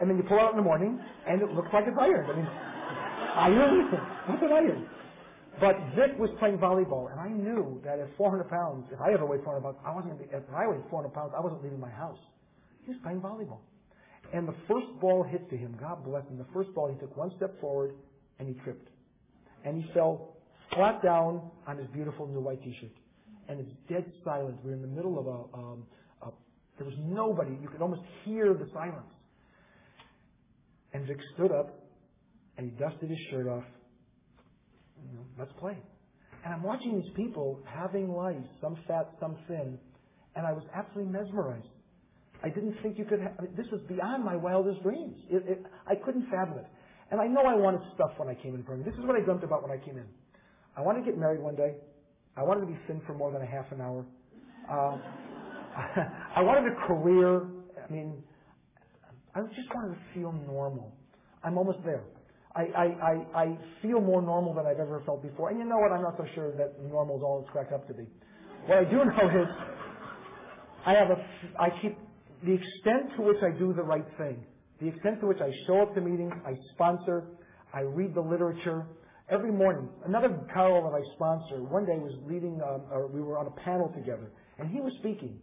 [0.00, 2.30] and then you pull it out in the morning, and it looks like it's ironed.
[2.30, 2.46] I mean,
[3.50, 3.90] iron?
[4.28, 4.88] What's an iron?
[5.60, 9.26] But Vic was playing volleyball, and I knew that at 400 pounds, if I ever
[9.26, 10.20] weighed 400 pounds, I wasn't.
[10.22, 12.16] If I weighed 400 pounds, I wasn't leaving my house.
[12.90, 13.60] He was playing volleyball,
[14.34, 15.76] and the first ball hit to him.
[15.78, 16.38] God bless him.
[16.38, 17.94] The first ball, he took one step forward,
[18.40, 18.88] and he tripped,
[19.64, 20.34] and he fell
[20.74, 22.90] flat down on his beautiful new white T-shirt,
[23.48, 24.56] and it's dead silent.
[24.64, 25.56] We're in the middle of a.
[25.56, 25.86] Um,
[26.22, 26.32] a
[26.78, 27.52] there was nobody.
[27.62, 29.12] You could almost hear the silence.
[30.92, 31.84] And Vic stood up,
[32.56, 33.62] and he dusted his shirt off,
[35.38, 35.78] let's play.
[36.44, 39.78] And I'm watching these people having life, some fat, some thin,
[40.34, 41.68] and I was absolutely mesmerized.
[42.42, 43.20] I didn't think you could.
[43.20, 45.16] Have, I mean, this was beyond my wildest dreams.
[45.30, 46.66] It, it, I couldn't fathom it.
[47.10, 49.20] And I know I wanted stuff when I came in for This is what I
[49.20, 50.06] dreamt about when I came in.
[50.76, 51.74] I wanted to get married one day.
[52.36, 54.06] I wanted to be thin for more than a half an hour.
[54.70, 54.96] Uh,
[56.36, 57.42] I wanted a career.
[57.86, 58.22] I mean,
[59.34, 60.92] I just wanted to feel normal.
[61.42, 62.02] I'm almost there.
[62.54, 65.50] I, I, I, I feel more normal than I've ever felt before.
[65.50, 65.92] And you know what?
[65.92, 68.06] I'm not so sure that normal is all it's cracked up to be.
[68.66, 69.48] What I do know is
[70.86, 71.24] I have a,
[71.58, 71.96] I keep
[72.44, 74.44] the extent to which I do the right thing,
[74.80, 77.24] the extent to which I show up to meetings, I sponsor,
[77.74, 78.86] I read the literature.
[79.30, 83.38] Every morning, another Carl that I sponsor, one day was leading, um, or we were
[83.38, 85.38] on a panel together, and he was speaking,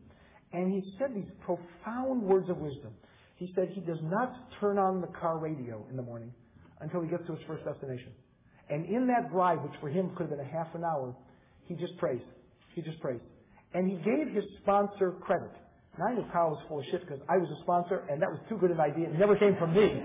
[0.54, 2.94] and he said these profound words of wisdom.
[3.36, 6.34] He said he does not turn on the car radio in the morning
[6.82, 8.12] until he gets to his first destination.
[8.70, 11.16] And in that drive, which for him could have been a half an hour,
[11.66, 12.22] he just prays.
[12.74, 13.22] He just prays.
[13.74, 15.52] And he gave his sponsor credit.
[15.98, 18.30] Now I knew Kyle was full of shit because I was a sponsor and that
[18.30, 19.10] was too good an idea.
[19.10, 19.98] It never came from me.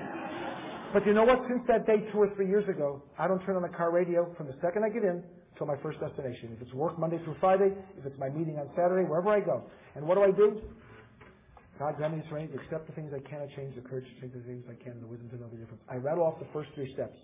[0.92, 1.40] But you know what?
[1.48, 4.28] Since that day two or three years ago, I don't turn on the car radio
[4.36, 5.24] from the second I get in
[5.56, 6.52] till my first destination.
[6.56, 9.64] If it's work Monday through Friday, if it's my meeting on Saturday, wherever I go.
[9.96, 10.60] And what do I do?
[11.78, 14.32] God grant me strength to accept the things I cannot change, the courage to change
[14.34, 15.82] the things I can, the wisdom to know the difference.
[15.88, 17.16] I rattle off the first three steps.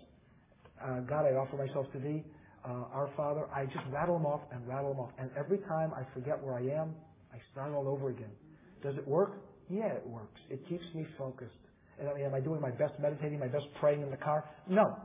[0.81, 2.23] Uh, God, I offer myself to thee.
[2.65, 5.11] Uh, our Father, I just rattle them off and rattle them off.
[5.17, 6.95] And every time I forget where I am,
[7.31, 8.31] I start all over again.
[8.83, 9.33] Does it work?
[9.69, 10.39] Yeah, it works.
[10.49, 11.51] It keeps me focused.
[11.99, 14.45] And I mean, am I doing my best meditating, my best praying in the car?
[14.67, 14.97] No.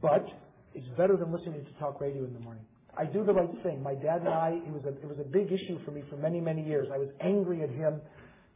[0.00, 0.26] But
[0.74, 2.64] it's better than listening to talk radio in the morning.
[2.96, 3.82] I do the right thing.
[3.82, 6.16] My dad and I, it was a, it was a big issue for me for
[6.16, 6.86] many, many years.
[6.94, 8.00] I was angry at him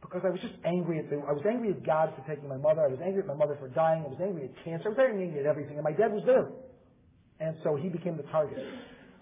[0.01, 2.55] because I was just angry at the, I was angry at God for taking my
[2.55, 2.81] mother.
[2.81, 4.03] I was angry at my mother for dying.
[4.05, 4.87] I was angry at cancer.
[4.87, 5.75] I was angry at everything.
[5.75, 6.47] And my dad was there.
[7.39, 8.59] And so he became the target.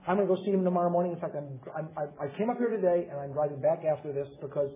[0.07, 1.13] I'm going to go see him tomorrow morning.
[1.13, 1.89] In fact, I'm, I'm,
[2.21, 4.69] I came up here today and I'm driving back after this because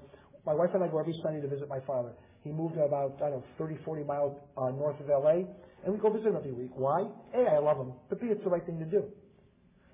[0.45, 2.11] my wife and I go every Sunday to visit my father.
[2.43, 5.45] He moved about, I don't know, 30, 40 miles uh, north of LA,
[5.83, 6.71] and we go visit him every week.
[6.75, 7.05] Why?
[7.35, 9.05] A, I love him, but B, it's the right thing to do.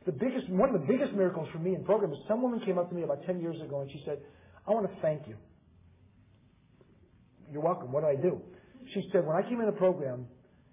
[0.05, 2.77] The biggest, one of the biggest miracles for me in program is some woman came
[2.77, 4.19] up to me about 10 years ago and she said,
[4.65, 5.35] I want to thank you.
[7.51, 7.91] You're welcome.
[7.91, 8.41] What do I do?
[8.93, 10.25] She said, when I came in the program,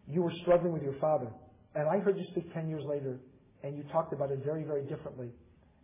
[0.09, 1.29] you were struggling with your father.
[1.75, 3.18] And I heard you speak 10 years later,
[3.64, 5.31] and you talked about it very, very differently.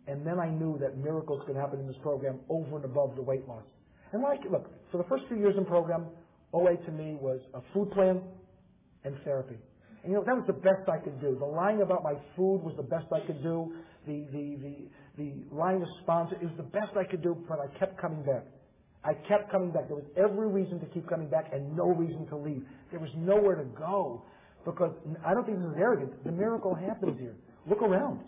[0.07, 3.21] And then I knew that miracles could happen in this program over and above the
[3.21, 3.63] weight loss.
[4.11, 6.07] And like, look, for the first few years in program,
[6.53, 8.21] OA to me was a food plan
[9.03, 9.55] and therapy.
[10.03, 11.37] And you know, that was the best I could do.
[11.39, 13.73] The lying about my food was the best I could do.
[14.07, 14.75] The, the, the,
[15.17, 18.43] the lying to sponsor, it the best I could do, but I kept coming back.
[19.03, 19.87] I kept coming back.
[19.87, 22.63] There was every reason to keep coming back and no reason to leave.
[22.91, 24.23] There was nowhere to go
[24.65, 24.93] because
[25.25, 26.23] I don't think this is arrogant.
[26.23, 27.35] The miracle happens here.
[27.67, 28.21] Look around.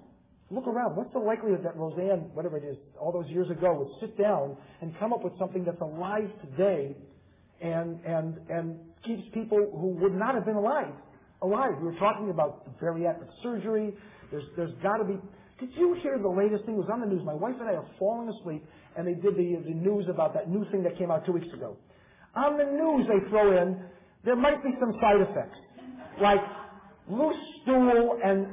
[0.52, 0.96] Look around.
[0.96, 4.58] What's the likelihood that Rozanne, whatever it is, all those years ago, would sit down
[4.82, 6.96] and come up with something that's alive today
[7.62, 10.94] and, and, and keeps people who would not have been alive
[11.42, 11.74] alive?
[11.80, 13.94] We were talking about bariatric surgery.
[14.32, 15.20] There's, there's got to be.
[15.60, 16.76] Did you hear the latest thing?
[16.76, 17.22] It was on the news.
[17.24, 18.66] My wife and I are falling asleep,
[18.98, 21.54] and they did the, the news about that new thing that came out two weeks
[21.54, 21.78] ago.
[22.36, 23.80] On the news, they throw in
[24.24, 25.58] there might be some side effects,
[26.22, 26.40] like
[27.10, 28.48] loose stool and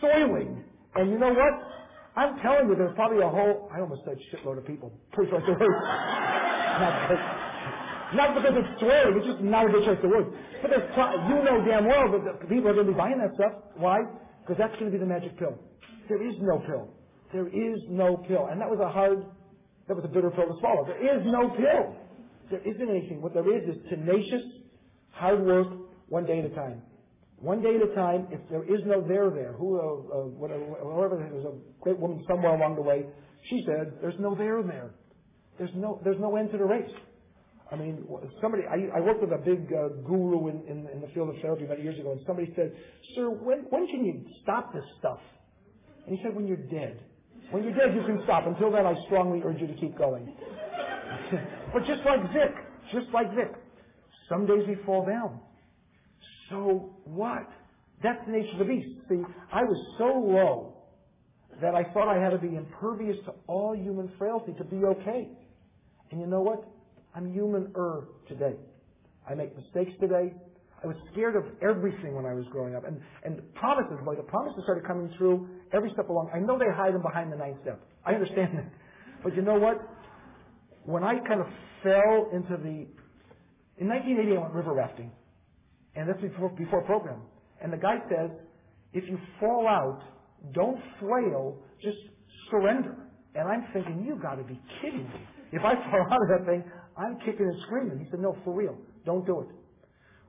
[0.00, 0.59] soiling
[1.00, 1.54] and you know what?
[2.16, 4.92] I'm telling you, there's probably a whole, I almost said shitload of people.
[5.12, 5.80] Pretty choice of words.
[6.76, 7.24] not, because,
[8.14, 10.28] not because it's swearing, it's just not a good choice of words.
[10.60, 13.52] But there's, you know damn well that people are going to be buying that stuff.
[13.76, 14.04] Why?
[14.42, 15.56] Because that's going to be the magic pill.
[16.08, 16.92] There is no pill.
[17.32, 18.48] There is no pill.
[18.50, 19.24] And that was a hard,
[19.88, 20.84] that was a bitter pill to swallow.
[20.84, 21.96] There is no pill.
[22.50, 23.22] There isn't anything.
[23.22, 24.42] What there is is tenacious,
[25.12, 25.68] hard work,
[26.08, 26.82] one day at a time.
[27.40, 31.16] One day at a time, if there is no there there, who, uh, uh, whatever,
[31.16, 33.06] there's a great woman somewhere along the way,
[33.48, 34.90] she said, there's no there there.
[35.56, 36.90] There's no, there's no end to the race.
[37.72, 38.04] I mean,
[38.42, 41.40] somebody, I, I worked with a big uh, guru in, in, in the field of
[41.40, 42.72] therapy many years ago, and somebody said,
[43.14, 45.20] Sir, when, when can you stop this stuff?
[46.06, 47.00] And he said, When you're dead.
[47.52, 48.46] When you're dead, you can stop.
[48.46, 50.34] Until then, I strongly urge you to keep going.
[51.72, 52.54] but just like Vic,
[52.92, 53.52] just like Vic,
[54.28, 55.40] some days we fall down.
[56.50, 57.48] So what?
[58.02, 58.88] That's the nature of the beast.
[59.08, 59.22] See,
[59.52, 60.74] I was so low
[61.60, 65.28] that I thought I had to be impervious to all human frailty to be okay.
[66.10, 66.64] And you know what?
[67.14, 68.54] I'm human-er today.
[69.28, 70.32] I make mistakes today.
[70.82, 72.86] I was scared of everything when I was growing up.
[72.86, 76.30] And, and promises, boy, the promises started coming through every step along.
[76.34, 77.80] I know they hide them behind the ninth step.
[78.04, 78.72] I understand that.
[79.22, 79.76] But you know what?
[80.84, 81.46] When I kind of
[81.82, 82.88] fell into the,
[83.76, 85.10] in 1980 I went river rafting.
[85.94, 87.22] And that's before, before program.
[87.62, 88.30] And the guy says,
[88.92, 90.00] if you fall out,
[90.54, 91.98] don't flail, just
[92.50, 92.96] surrender.
[93.34, 95.20] And I'm thinking, you gotta be kidding me.
[95.52, 96.64] If I fall out of that thing,
[96.96, 97.98] I'm kicking and screaming.
[98.04, 98.76] He said, no, for real.
[99.04, 99.48] Don't do it.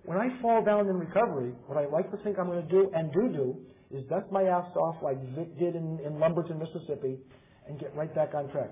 [0.03, 2.91] When I fall down in recovery, what I like to think I'm going to do
[2.93, 3.57] and do do
[3.91, 7.19] is dust my ass off like Vic did in, in Lumberton, Mississippi,
[7.67, 8.71] and get right back on track.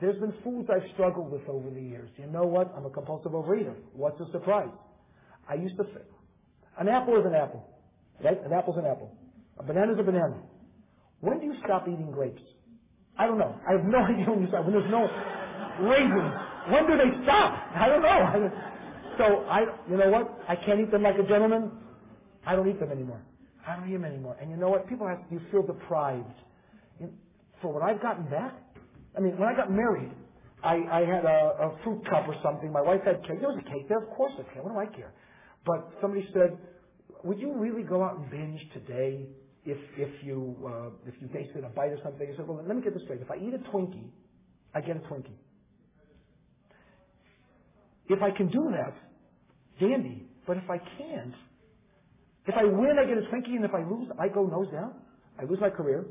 [0.00, 2.10] There's been foods I've struggled with over the years.
[2.16, 2.72] You know what?
[2.76, 3.74] I'm a compulsive overeater.
[3.92, 4.72] What's a surprise?
[5.48, 5.84] I used to
[6.78, 7.64] an apple is an apple,
[8.24, 8.38] right?
[8.44, 9.16] An apple's an apple.
[9.58, 10.42] A banana is a banana.
[11.20, 12.42] When do you stop eating grapes?
[13.18, 13.58] I don't know.
[13.68, 14.64] I have no idea when you stop.
[14.64, 15.08] When there's no
[15.88, 16.32] raisins,
[16.70, 17.54] when do they stop?
[17.74, 18.50] I don't know.
[19.18, 20.40] So I, you know what?
[20.48, 21.70] I can't eat them like a gentleman.
[22.46, 23.22] I don't eat them anymore.
[23.66, 24.36] I don't eat them anymore.
[24.40, 24.88] And you know what?
[24.88, 26.34] People ask, you feel deprived.
[27.62, 28.54] For what I've gotten back?
[29.16, 30.12] I mean, when I got married,
[30.62, 32.72] I, I had a, a fruit cup or something.
[32.72, 33.40] My wife had cake.
[33.40, 34.02] There was a cake there.
[34.02, 34.64] Of course I cake.
[34.64, 35.12] What do I care?
[35.66, 36.58] But somebody said,
[37.24, 39.26] would you really go out and binge today
[39.64, 42.28] if, if you, uh, if you tasted a bite or something?
[42.32, 43.20] I said, well, let me get this straight.
[43.22, 44.10] If I eat a Twinkie,
[44.74, 45.36] I get a Twinkie.
[48.08, 48.94] If I can do that,
[49.80, 50.26] dandy.
[50.46, 51.34] But if I can't,
[52.46, 54.92] if I win, I get a Twinkie, and if I lose, I go nose down.
[55.40, 56.04] I lose my career.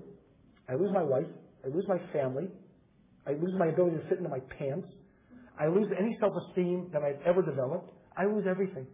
[0.67, 1.27] I lose my wife.
[1.63, 2.49] I lose my family.
[3.27, 4.87] I lose my ability to fit into my pants.
[5.59, 7.91] I lose any self-esteem that I've ever developed.
[8.17, 8.87] I lose everything.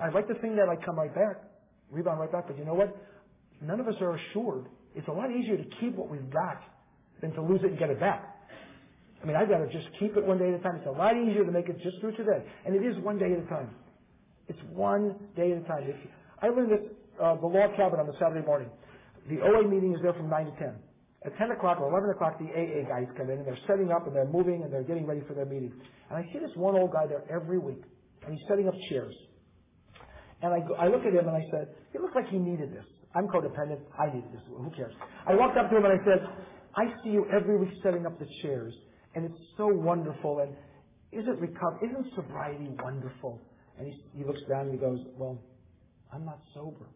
[0.00, 1.42] I'd like to think that I come right back,
[1.90, 2.96] rebound right back, but you know what?
[3.60, 4.66] None of us are assured.
[4.94, 6.62] It's a lot easier to keep what we've got
[7.20, 8.38] than to lose it and get it back.
[9.22, 10.76] I mean, I'd rather just keep it one day at a time.
[10.76, 12.44] It's a lot easier to make it just through today.
[12.64, 13.70] And it is one day at a time.
[14.46, 15.82] It's one day at a time.
[15.82, 15.96] If,
[16.40, 16.80] I learned this,
[17.20, 18.70] uh, the log cabin on the Saturday morning.
[19.28, 20.74] The OA meeting is there from 9 to 10.
[21.26, 24.06] At 10 o'clock or 11 o'clock, the AA guys come in and they're setting up
[24.06, 25.72] and they're moving and they're getting ready for their meeting.
[26.10, 27.82] And I see this one old guy there every week.
[28.24, 29.14] And he's setting up chairs.
[30.42, 32.72] And I, go, I look at him and I said, he looks like he needed
[32.72, 32.84] this.
[33.14, 33.80] I'm codependent.
[33.98, 34.42] I needed this.
[34.48, 34.94] Who cares?
[35.26, 36.28] I walked up to him and I said,
[36.76, 38.74] I see you every week setting up the chairs.
[39.14, 40.40] And it's so wonderful.
[40.40, 40.54] And
[41.10, 43.40] isn't recovery, isn't sobriety wonderful?
[43.78, 45.38] And he, he looks down and he goes, well,
[46.12, 46.86] I'm not sober.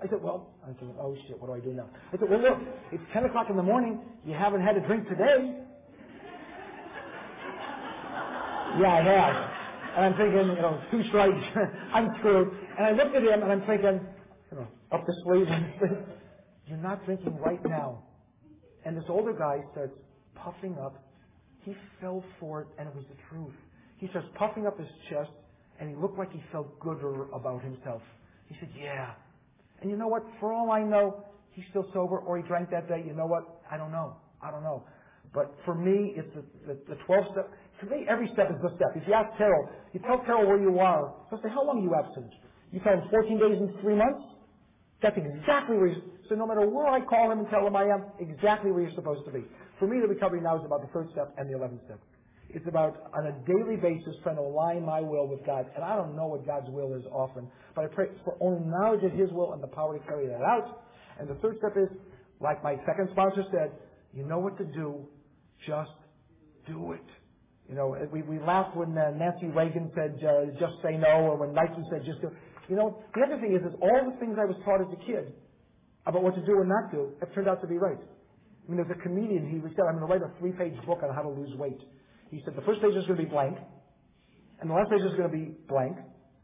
[0.00, 1.88] I said, well, I said, oh shit, what do I do now?
[2.12, 2.58] I said, well look,
[2.92, 4.00] it's 10 o'clock in the morning.
[4.24, 5.54] You haven't had a drink today.
[8.78, 9.50] yeah, I have.
[9.96, 11.46] And I'm thinking, you know, two strikes,
[11.92, 12.52] I'm screwed.
[12.76, 14.00] And I looked at him and I'm thinking,
[14.50, 15.48] you know, up the sleeve,
[16.66, 18.02] you're not drinking right now.
[18.84, 19.94] And this older guy starts
[20.34, 21.02] puffing up.
[21.64, 23.54] He fell for it, and it was the truth.
[23.96, 25.30] He starts puffing up his chest,
[25.80, 28.02] and he looked like he felt gooder about himself.
[28.48, 29.12] He said, yeah.
[29.80, 30.22] And you know what?
[30.40, 33.02] For all I know, he's still sober, or he drank that day.
[33.06, 33.62] You know what?
[33.70, 34.16] I don't know.
[34.42, 34.84] I don't know.
[35.32, 37.50] But for me, it's the, the, the 12 step.
[37.80, 38.88] For me, every step is the step.
[38.94, 41.14] If you ask Carol, you tell Carol where you are.
[41.30, 42.30] He'll say, how long are you absent?
[42.74, 44.26] You him 14 days and 3 months?
[45.00, 47.84] That's exactly where he's, so no matter where I call him and tell him I
[47.84, 49.44] am, exactly where you're supposed to be.
[49.78, 52.00] For me, the recovery now is about the third step and the 11th step.
[52.50, 55.66] It's about, on a daily basis, trying to align my will with God.
[55.76, 57.46] And I don't know what God's will is often,
[57.76, 60.42] but I pray for only knowledge of His will and the power to carry that
[60.42, 60.82] out.
[61.20, 61.88] And the third step is,
[62.40, 63.70] like my second sponsor said,
[64.12, 65.06] you know what to do,
[65.64, 65.94] just
[66.66, 67.06] do it.
[67.68, 71.36] You know, we, we laughed when uh, Nancy Reagan said, uh, just say no, or
[71.36, 72.34] when Nike said, just do it.
[72.68, 75.00] You know, the other thing is, is all the things I was taught as a
[75.04, 75.32] kid
[76.06, 77.98] about what to do and not do have turned out to be right.
[78.00, 81.14] I mean, there's a comedian, he said, I'm going to write a three-page book on
[81.14, 81.80] how to lose weight.
[82.30, 83.58] He said, the first page is going to be blank,
[84.60, 85.96] and the last page is going to be blank,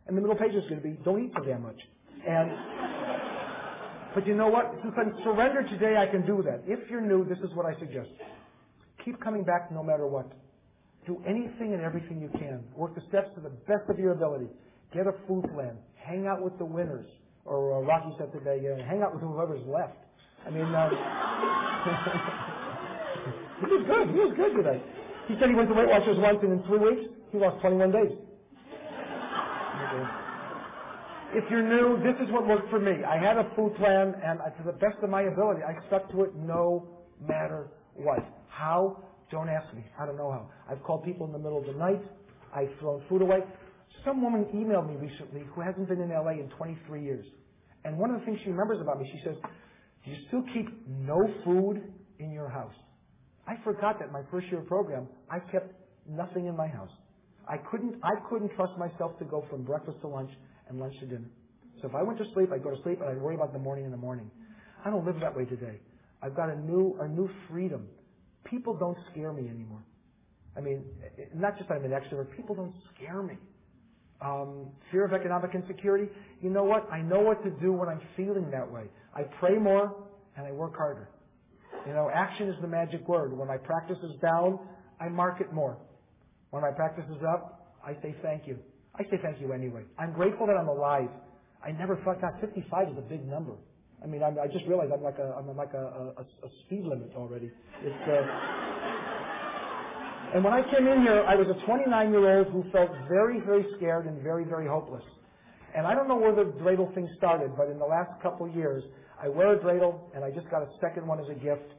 [0.07, 1.81] and the middle page is going to be, don't eat so damn much.
[2.29, 2.53] And,
[4.15, 4.77] but you know what?
[4.83, 6.61] Since I'm surrendered today, I can do that.
[6.67, 8.11] If you're new, this is what I suggest.
[9.05, 10.31] Keep coming back no matter what.
[11.07, 12.65] Do anything and everything you can.
[12.77, 14.49] Work the steps to the best of your ability.
[14.93, 15.79] Get a food plan.
[16.05, 17.07] Hang out with the winners.
[17.45, 19.97] Or uh, Rocky said today, uh, hang out with whoever's left.
[20.47, 20.89] I mean, uh,
[23.61, 24.09] he was good.
[24.09, 24.83] He was good today.
[25.29, 27.93] He said he went to Weight Watchers once, and in three weeks, he lost 21
[27.93, 28.13] days.
[28.13, 28.21] Okay.
[31.33, 33.05] If you're new, this is what worked for me.
[33.05, 36.25] I had a food plan, and to the best of my ability, I stuck to
[36.25, 36.89] it no
[37.21, 38.19] matter what.
[38.49, 39.01] How?
[39.31, 39.85] Don't ask me.
[39.97, 40.51] I don't know how.
[40.69, 42.03] I've called people in the middle of the night.
[42.53, 43.45] I've thrown food away.
[44.05, 47.27] Some woman emailed me recently who hasn't been in LA in 23 years.
[47.85, 49.37] And one of the things she remembers about me, she says,
[50.05, 51.83] Do you still keep no food
[52.19, 52.75] in your house?
[53.47, 55.75] I forgot that my first year program, I kept
[56.09, 56.91] nothing in my house.
[57.49, 60.31] I couldn't, I couldn't trust myself to go from breakfast to lunch
[60.69, 61.29] and lunch to dinner.
[61.81, 63.59] So if I went to sleep, I'd go to sleep and I'd worry about the
[63.59, 64.31] morning in the morning.
[64.85, 65.81] I don't live that way today.
[66.23, 67.89] I've got a new, a new freedom.
[68.45, 69.83] People don't scare me anymore.
[70.57, 70.85] I mean,
[71.35, 73.35] not just I'm an extrovert, people don't scare me.
[74.23, 76.13] Um, fear of economic insecurity.
[76.43, 76.91] You know what?
[76.93, 78.85] I know what to do when I'm feeling that way.
[79.15, 79.97] I pray more
[80.37, 81.09] and I work harder.
[81.87, 83.37] You know, action is the magic word.
[83.37, 84.59] When my practice is down,
[85.01, 85.79] I mark it more.
[86.51, 88.59] When my practice is up, I say thank you.
[88.95, 89.83] I say thank you anyway.
[89.99, 91.09] I'm grateful that I'm alive.
[91.65, 93.55] I never thought, God, 55 is a big number.
[94.03, 96.85] I mean, I'm, I just realized I'm like a, I'm like a, a, a speed
[96.85, 97.51] limit already.
[97.83, 99.00] It's, uh,
[100.35, 103.41] and when I came in here, I was a 29 year old who felt very,
[103.41, 105.05] very scared and very, very hopeless.
[105.75, 108.83] And I don't know where the dreidel thing started, but in the last couple years,
[109.23, 111.75] I wear a dreidel, and I just got a second one as a gift.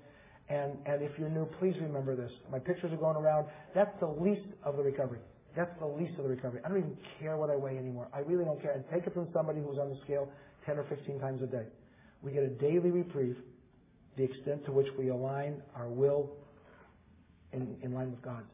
[0.49, 2.31] And, and if you're new, please remember this.
[2.51, 3.47] My pictures are going around.
[3.73, 5.19] That's the least of the recovery.
[5.55, 6.61] That's the least of the recovery.
[6.65, 8.07] I don't even care what I weigh anymore.
[8.13, 8.71] I really don't care.
[8.71, 10.29] And take it from somebody who's on the scale
[10.65, 11.65] 10 or 15 times a day.
[12.21, 13.37] We get a daily reprieve,
[14.17, 16.31] the extent to which we align our will
[17.53, 18.49] in, in line with God's.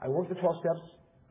[0.00, 0.80] I work the 12 steps.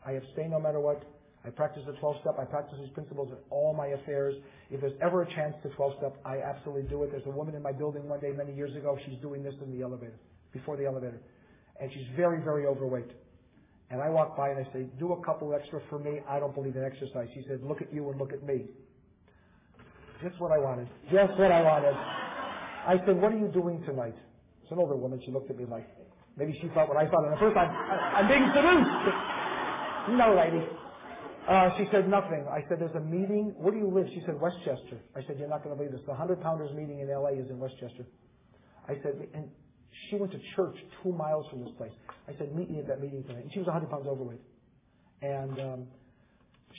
[0.05, 1.03] I abstain no matter what.
[1.45, 2.35] I practice the 12 step.
[2.39, 4.35] I practice these principles in all my affairs.
[4.71, 7.11] If there's ever a chance to 12 step, I absolutely do it.
[7.11, 8.97] There's a woman in my building one day many years ago.
[9.05, 10.19] She's doing this in the elevator,
[10.53, 11.19] before the elevator.
[11.81, 13.11] And she's very, very overweight.
[13.89, 16.21] And I walk by and I say, do a couple extra for me.
[16.27, 17.27] I don't believe in exercise.
[17.33, 18.65] She said, look at you and look at me.
[20.23, 20.87] Just what I wanted.
[21.11, 21.93] Just what I wanted.
[21.93, 24.15] I said, what are you doing tonight?
[24.63, 25.21] It's an older woman.
[25.25, 25.87] She looked at me like,
[26.37, 27.25] maybe she thought what I thought.
[27.25, 28.91] And the first time, I'm being seduced.
[30.17, 30.65] no, lady.
[31.47, 32.47] Uh, she said nothing.
[32.47, 33.53] I said, there's a meeting.
[33.57, 34.07] Where do you live?
[34.13, 35.03] She said, Westchester.
[35.15, 36.01] I said, you're not going to believe this.
[36.05, 38.07] The 100 Pounders meeting in LA is in Westchester.
[38.87, 39.49] I said, and
[40.09, 41.91] she went to church two miles from this place.
[42.27, 43.43] I said, meet me at that meeting tonight.
[43.43, 44.39] And she was 100 pounds overweight.
[45.21, 45.87] And um,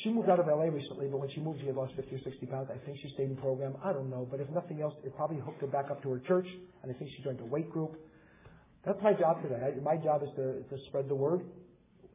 [0.03, 2.21] she moved out of LA recently, but when she moved, she had lost 50 or
[2.25, 2.69] 60 pounds.
[2.73, 3.77] I think she stayed in program.
[3.85, 4.27] I don't know.
[4.31, 6.47] But if nothing else, it probably hooked her back up to her church.
[6.83, 8.01] And I think she joined a weight group.
[8.87, 9.75] That's my job today.
[9.83, 11.41] My job is to, to spread the word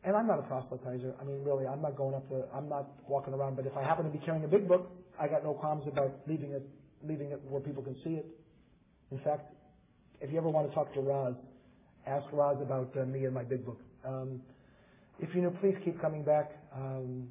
[0.03, 1.13] and I'm not a proselytizer.
[1.19, 3.55] I mean, really, I'm not going up to, I'm not walking around.
[3.55, 6.15] But if I happen to be carrying a big book, I got no qualms about
[6.27, 6.67] leaving it,
[7.03, 8.25] leaving it where people can see it.
[9.11, 9.53] In fact,
[10.21, 11.35] if you ever want to talk to Roz,
[12.07, 13.79] ask Roz about uh, me and my big book.
[14.05, 14.41] Um,
[15.19, 16.51] if you know, please keep coming back.
[16.73, 17.27] Um,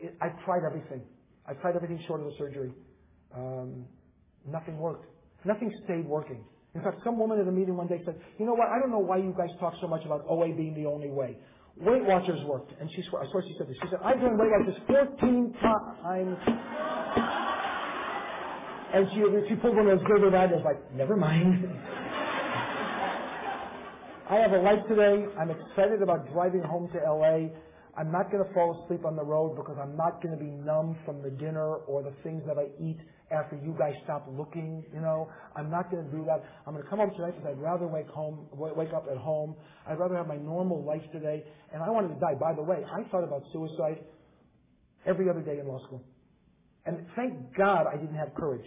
[0.00, 1.02] it, I've tried everything.
[1.46, 2.72] I've tried everything short of the surgery.
[3.36, 3.84] Um,
[4.50, 5.06] nothing worked.
[5.44, 6.44] Nothing stayed working.
[6.78, 8.68] In fact, some woman at a meeting one day said, "You know what?
[8.70, 11.36] I don't know why you guys talk so much about OA being the only way.
[11.80, 12.72] Weight Watchers worked.
[12.80, 13.76] And she swore, I swear she said this.
[13.82, 16.36] She said, I've done Weight Watchers 14 times.
[18.94, 20.52] And she, she pulled one of those bags.
[20.52, 21.66] I was like, never mind.
[24.30, 25.24] I have a life today.
[25.38, 27.48] I'm excited about driving home to LA.
[27.96, 30.50] I'm not going to fall asleep on the road because I'm not going to be
[30.50, 32.98] numb from the dinner or the things that I eat
[33.30, 35.28] after you guys stop looking, you know.
[35.56, 36.44] I'm not going to do that.
[36.66, 39.54] I'm going to come home tonight because I'd rather wake home, wake up at home.
[39.86, 41.44] I'd rather have my normal life today.
[41.72, 42.34] And I wanted to die.
[42.40, 43.98] By the way, I thought about suicide
[45.06, 46.02] every other day in law school.
[46.86, 48.64] And thank God I didn't have courage.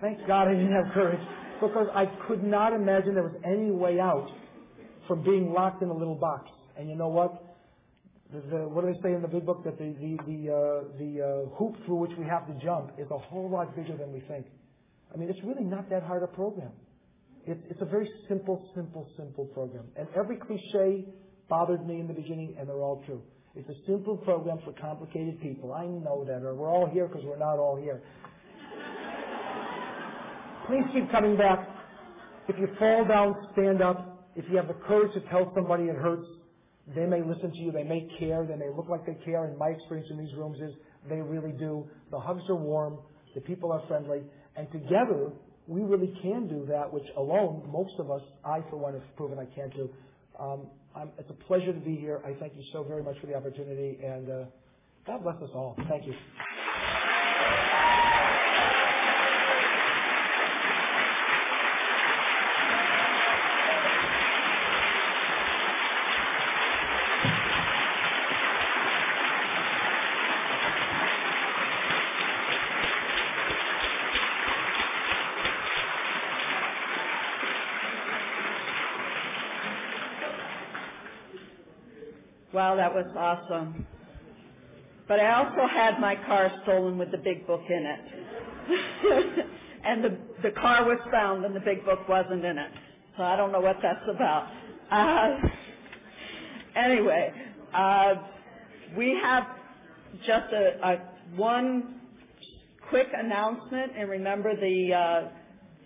[0.00, 1.20] Thank God I didn't have courage
[1.60, 4.28] because I could not imagine there was any way out
[5.06, 6.50] from being locked in a little box.
[6.76, 7.41] And you know what?
[8.32, 11.12] The, what do they say in the big book that the the the, uh, the
[11.20, 14.20] uh, hoop through which we have to jump is a whole lot bigger than we
[14.20, 14.46] think.
[15.12, 16.72] I mean, it's really not that hard a program.
[17.46, 19.84] It's it's a very simple, simple, simple program.
[19.96, 21.04] And every cliche
[21.48, 23.22] bothered me in the beginning, and they're all true.
[23.54, 25.74] It's a simple program for complicated people.
[25.74, 28.02] I know that, or we're all here because we're not all here.
[30.66, 31.68] Please keep coming back.
[32.48, 34.26] If you fall down, stand up.
[34.36, 36.26] If you have the courage to tell somebody it hurts,
[36.94, 37.72] they may listen to you.
[37.72, 38.44] They may care.
[38.46, 39.44] They may look like they care.
[39.44, 40.74] And my experience in these rooms is
[41.08, 41.86] they really do.
[42.10, 42.98] The hugs are warm.
[43.34, 44.22] The people are friendly.
[44.56, 45.30] And together,
[45.66, 49.38] we really can do that, which alone, most of us, I for one, have proven
[49.38, 49.88] I can't do.
[50.38, 50.66] Um,
[51.18, 52.20] it's a pleasure to be here.
[52.24, 53.98] I thank you so very much for the opportunity.
[54.04, 54.44] And uh,
[55.06, 55.76] God bless us all.
[55.88, 56.14] Thank you.
[82.92, 83.86] That was awesome.
[85.08, 89.46] But I also had my car stolen with the big book in it.
[89.84, 92.70] and the, the car was found and the big book wasn't in it.
[93.16, 94.48] So I don't know what that's about.
[94.90, 95.36] Uh,
[96.76, 97.32] anyway,
[97.74, 98.14] uh,
[98.96, 99.44] we have
[100.26, 102.00] just a, a, one
[102.88, 105.28] quick announcement, and remember the uh,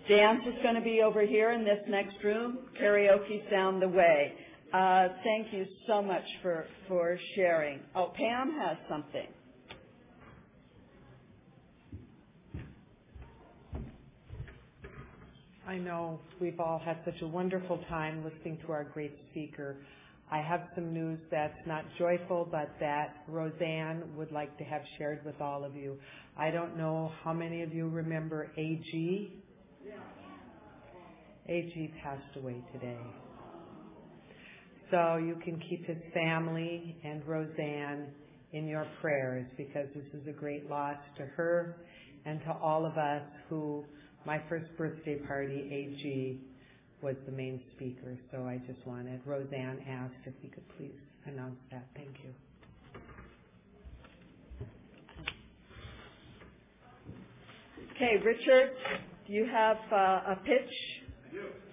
[0.09, 2.59] dance is going to be over here in this next room.
[2.79, 4.33] Karaoke's down the way.
[4.73, 7.79] Uh, thank you so much for, for sharing.
[7.95, 9.27] Oh, Pam has something.
[15.65, 19.77] I know we've all had such a wonderful time listening to our great speaker.
[20.29, 25.23] I have some news that's not joyful, but that Rozanne would like to have shared
[25.25, 25.97] with all of you.
[26.37, 29.31] I don't know how many of you remember AG.
[31.49, 32.97] AG passed away today.
[34.91, 38.05] So you can keep his family and Rozanne
[38.53, 41.77] in your prayers because this is a great loss to her
[42.25, 43.83] and to all of us who
[44.25, 46.41] my first birthday party, AG,
[47.01, 48.17] was the main speaker.
[48.31, 51.85] So I just wanted, Rozanne asked if we could please announce that.
[51.95, 52.33] Thank you.
[57.95, 58.71] Okay, Richard,
[59.25, 60.71] do you have uh, a pitch?
[61.29, 61.66] I do.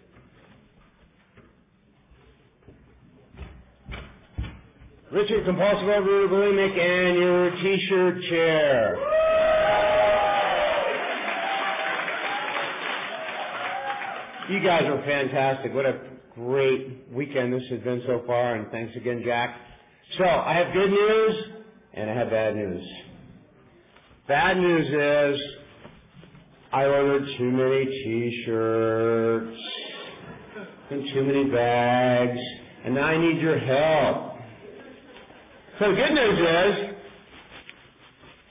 [5.15, 8.97] Richard Compulsive Overeater Bulimic and your t-shirt chair.
[14.51, 15.73] You guys are fantastic.
[15.73, 16.01] What a
[16.35, 19.57] great weekend this has been so far, and thanks again, Jack.
[20.19, 21.45] So, I have good news,
[21.93, 22.85] and I have bad news.
[24.27, 24.89] Bad news
[25.37, 25.41] is,
[26.73, 29.61] I ordered too many t-shirts,
[30.91, 32.41] and too many bags,
[32.85, 34.24] and now I need your help.
[35.79, 36.95] So the good news is,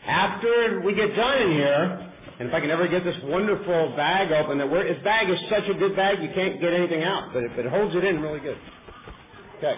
[0.06, 4.32] after we get done in here, and if I can ever get this wonderful bag
[4.34, 7.32] open, that we're, this bag is such a good bag you can't get anything out,
[7.32, 8.58] but it, but it holds it in really good.
[9.60, 9.76] Okay.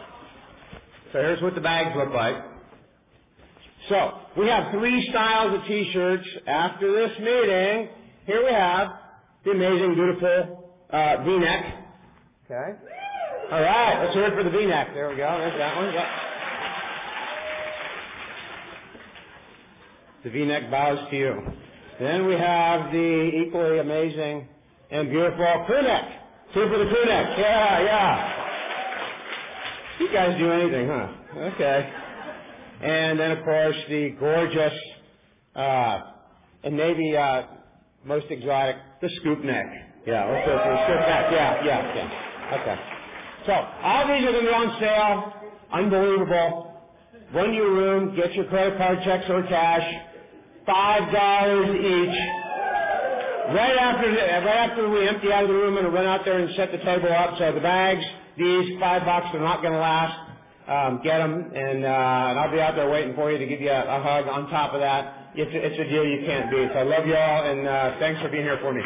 [1.13, 2.35] So here's what the bags look like.
[3.89, 6.27] So we have three styles of t-shirts.
[6.47, 7.89] After this meeting,
[8.25, 8.89] here we have
[9.43, 11.75] the amazing, beautiful uh, V-neck.
[12.45, 12.79] Okay.
[13.51, 14.95] All right, let's hear it for the V-neck.
[14.95, 15.37] There we go.
[15.37, 15.93] There's that one.
[15.93, 16.24] Yep.
[20.25, 21.39] The V-neck bows to you.
[21.99, 24.47] Then we have the equally amazing
[24.89, 26.03] and beautiful crew neck.
[26.51, 27.37] Two for the crew neck.
[27.37, 28.33] Yeah, yeah.
[29.99, 31.09] You guys do anything, huh?
[31.53, 31.93] Okay.
[32.81, 34.73] And then, of course, the gorgeous
[35.55, 36.01] uh,
[36.63, 37.43] and maybe uh,
[38.03, 39.67] most exotic, the scoop neck.
[40.07, 41.31] Yeah, let's the scoop neck.
[41.33, 42.59] Yeah, yeah, yeah.
[42.61, 42.81] Okay.
[43.45, 45.33] So all these are going to be on sale.
[45.71, 46.81] Unbelievable.
[47.31, 50.14] Run your room, get your credit card checks or cash.
[50.65, 52.17] Five dollars each.
[53.53, 56.53] Right after right after we empty out of the room, to run out there and
[56.55, 57.37] set the table up.
[57.37, 58.03] So the bags,
[58.37, 60.21] these five bucks, are not going to last.
[60.67, 63.61] Um, get them, and, uh, and I'll be out there waiting for you to give
[63.61, 64.27] you a, a hug.
[64.27, 66.69] On top of that, it's a, it's a deal you can't beat.
[66.73, 68.81] So I love you all, and uh, thanks for being here for me.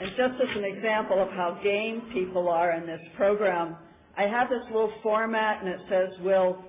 [0.00, 3.76] And just as an example of how game people are in this program,
[4.16, 6.64] I have this little format and it says, will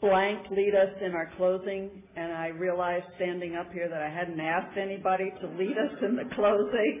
[0.00, 2.02] blank lead us in our closing?
[2.16, 6.16] And I realized standing up here that I hadn't asked anybody to lead us in
[6.16, 7.00] the closing.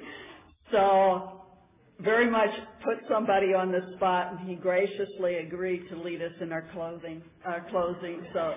[0.72, 1.42] So
[2.00, 2.50] very much
[2.84, 7.22] put somebody on the spot and he graciously agreed to lead us in our closing,
[7.44, 8.26] our closing.
[8.32, 8.54] So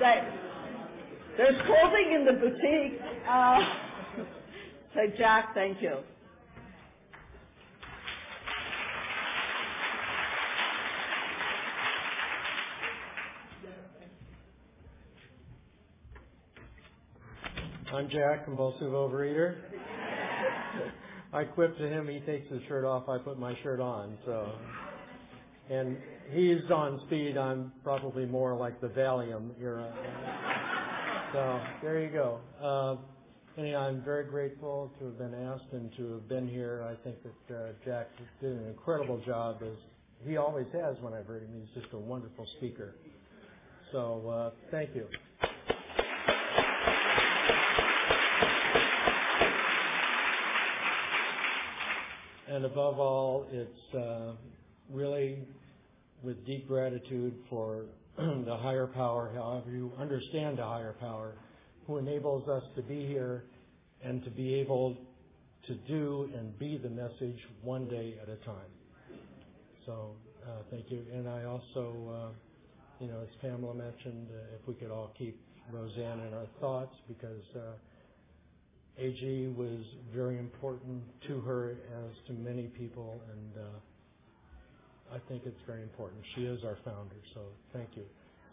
[0.00, 0.32] that,
[1.36, 3.00] there's clothing in the boutique.
[3.28, 3.89] Uh,
[4.94, 5.96] so Jack, thank you.
[17.92, 19.56] I'm Jack, compulsive overeater.
[21.32, 24.52] I quip to him, he takes his shirt off, I put my shirt on, so.
[25.68, 25.96] And
[26.30, 29.92] he's on speed, I'm probably more like the Valium era.
[31.32, 32.38] So, there you go.
[32.62, 32.96] Uh,
[33.58, 36.84] anyhow, I'm very grateful to have been asked and to have been here.
[36.88, 38.08] I think that uh, Jack
[38.40, 39.76] did an incredible job, as
[40.26, 41.50] he always has when I've heard him.
[41.58, 42.94] He's just a wonderful speaker.
[43.92, 45.06] So, uh, thank you.
[52.48, 54.32] And above all, it's uh,
[54.92, 55.38] really
[56.22, 57.84] with deep gratitude for
[58.18, 61.34] the higher power, however you understand the higher power,
[61.90, 63.42] who enables us to be here
[64.04, 64.96] and to be able
[65.66, 68.70] to do and be the message one day at a time.
[69.86, 70.12] So
[70.46, 71.02] uh, thank you.
[71.12, 75.36] And I also, uh, you know, as Pamela mentioned, uh, if we could all keep
[75.72, 79.84] Rozanne in our thoughts because uh, AG was
[80.14, 86.22] very important to her as to many people, and uh, I think it's very important.
[86.36, 87.40] She is our founder, so
[87.72, 88.04] thank you.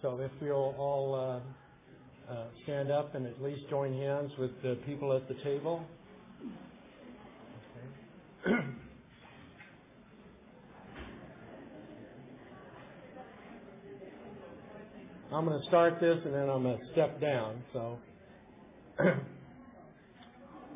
[0.02, 1.40] So if we'll all uh,
[2.30, 5.82] Uh, stand up and at least join hands with the people at the table.
[8.46, 8.58] Okay.
[15.32, 17.64] I'm going to start this and then I'm going to step down.
[17.74, 17.98] So.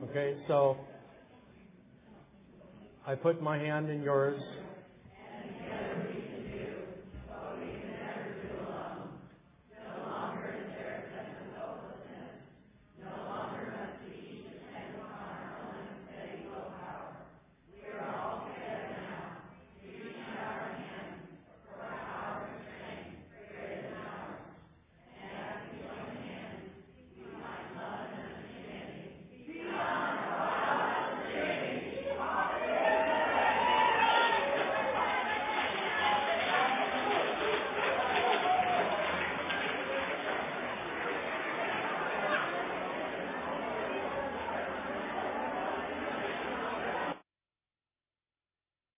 [0.03, 0.77] Okay, so
[3.05, 4.41] I put my hand in yours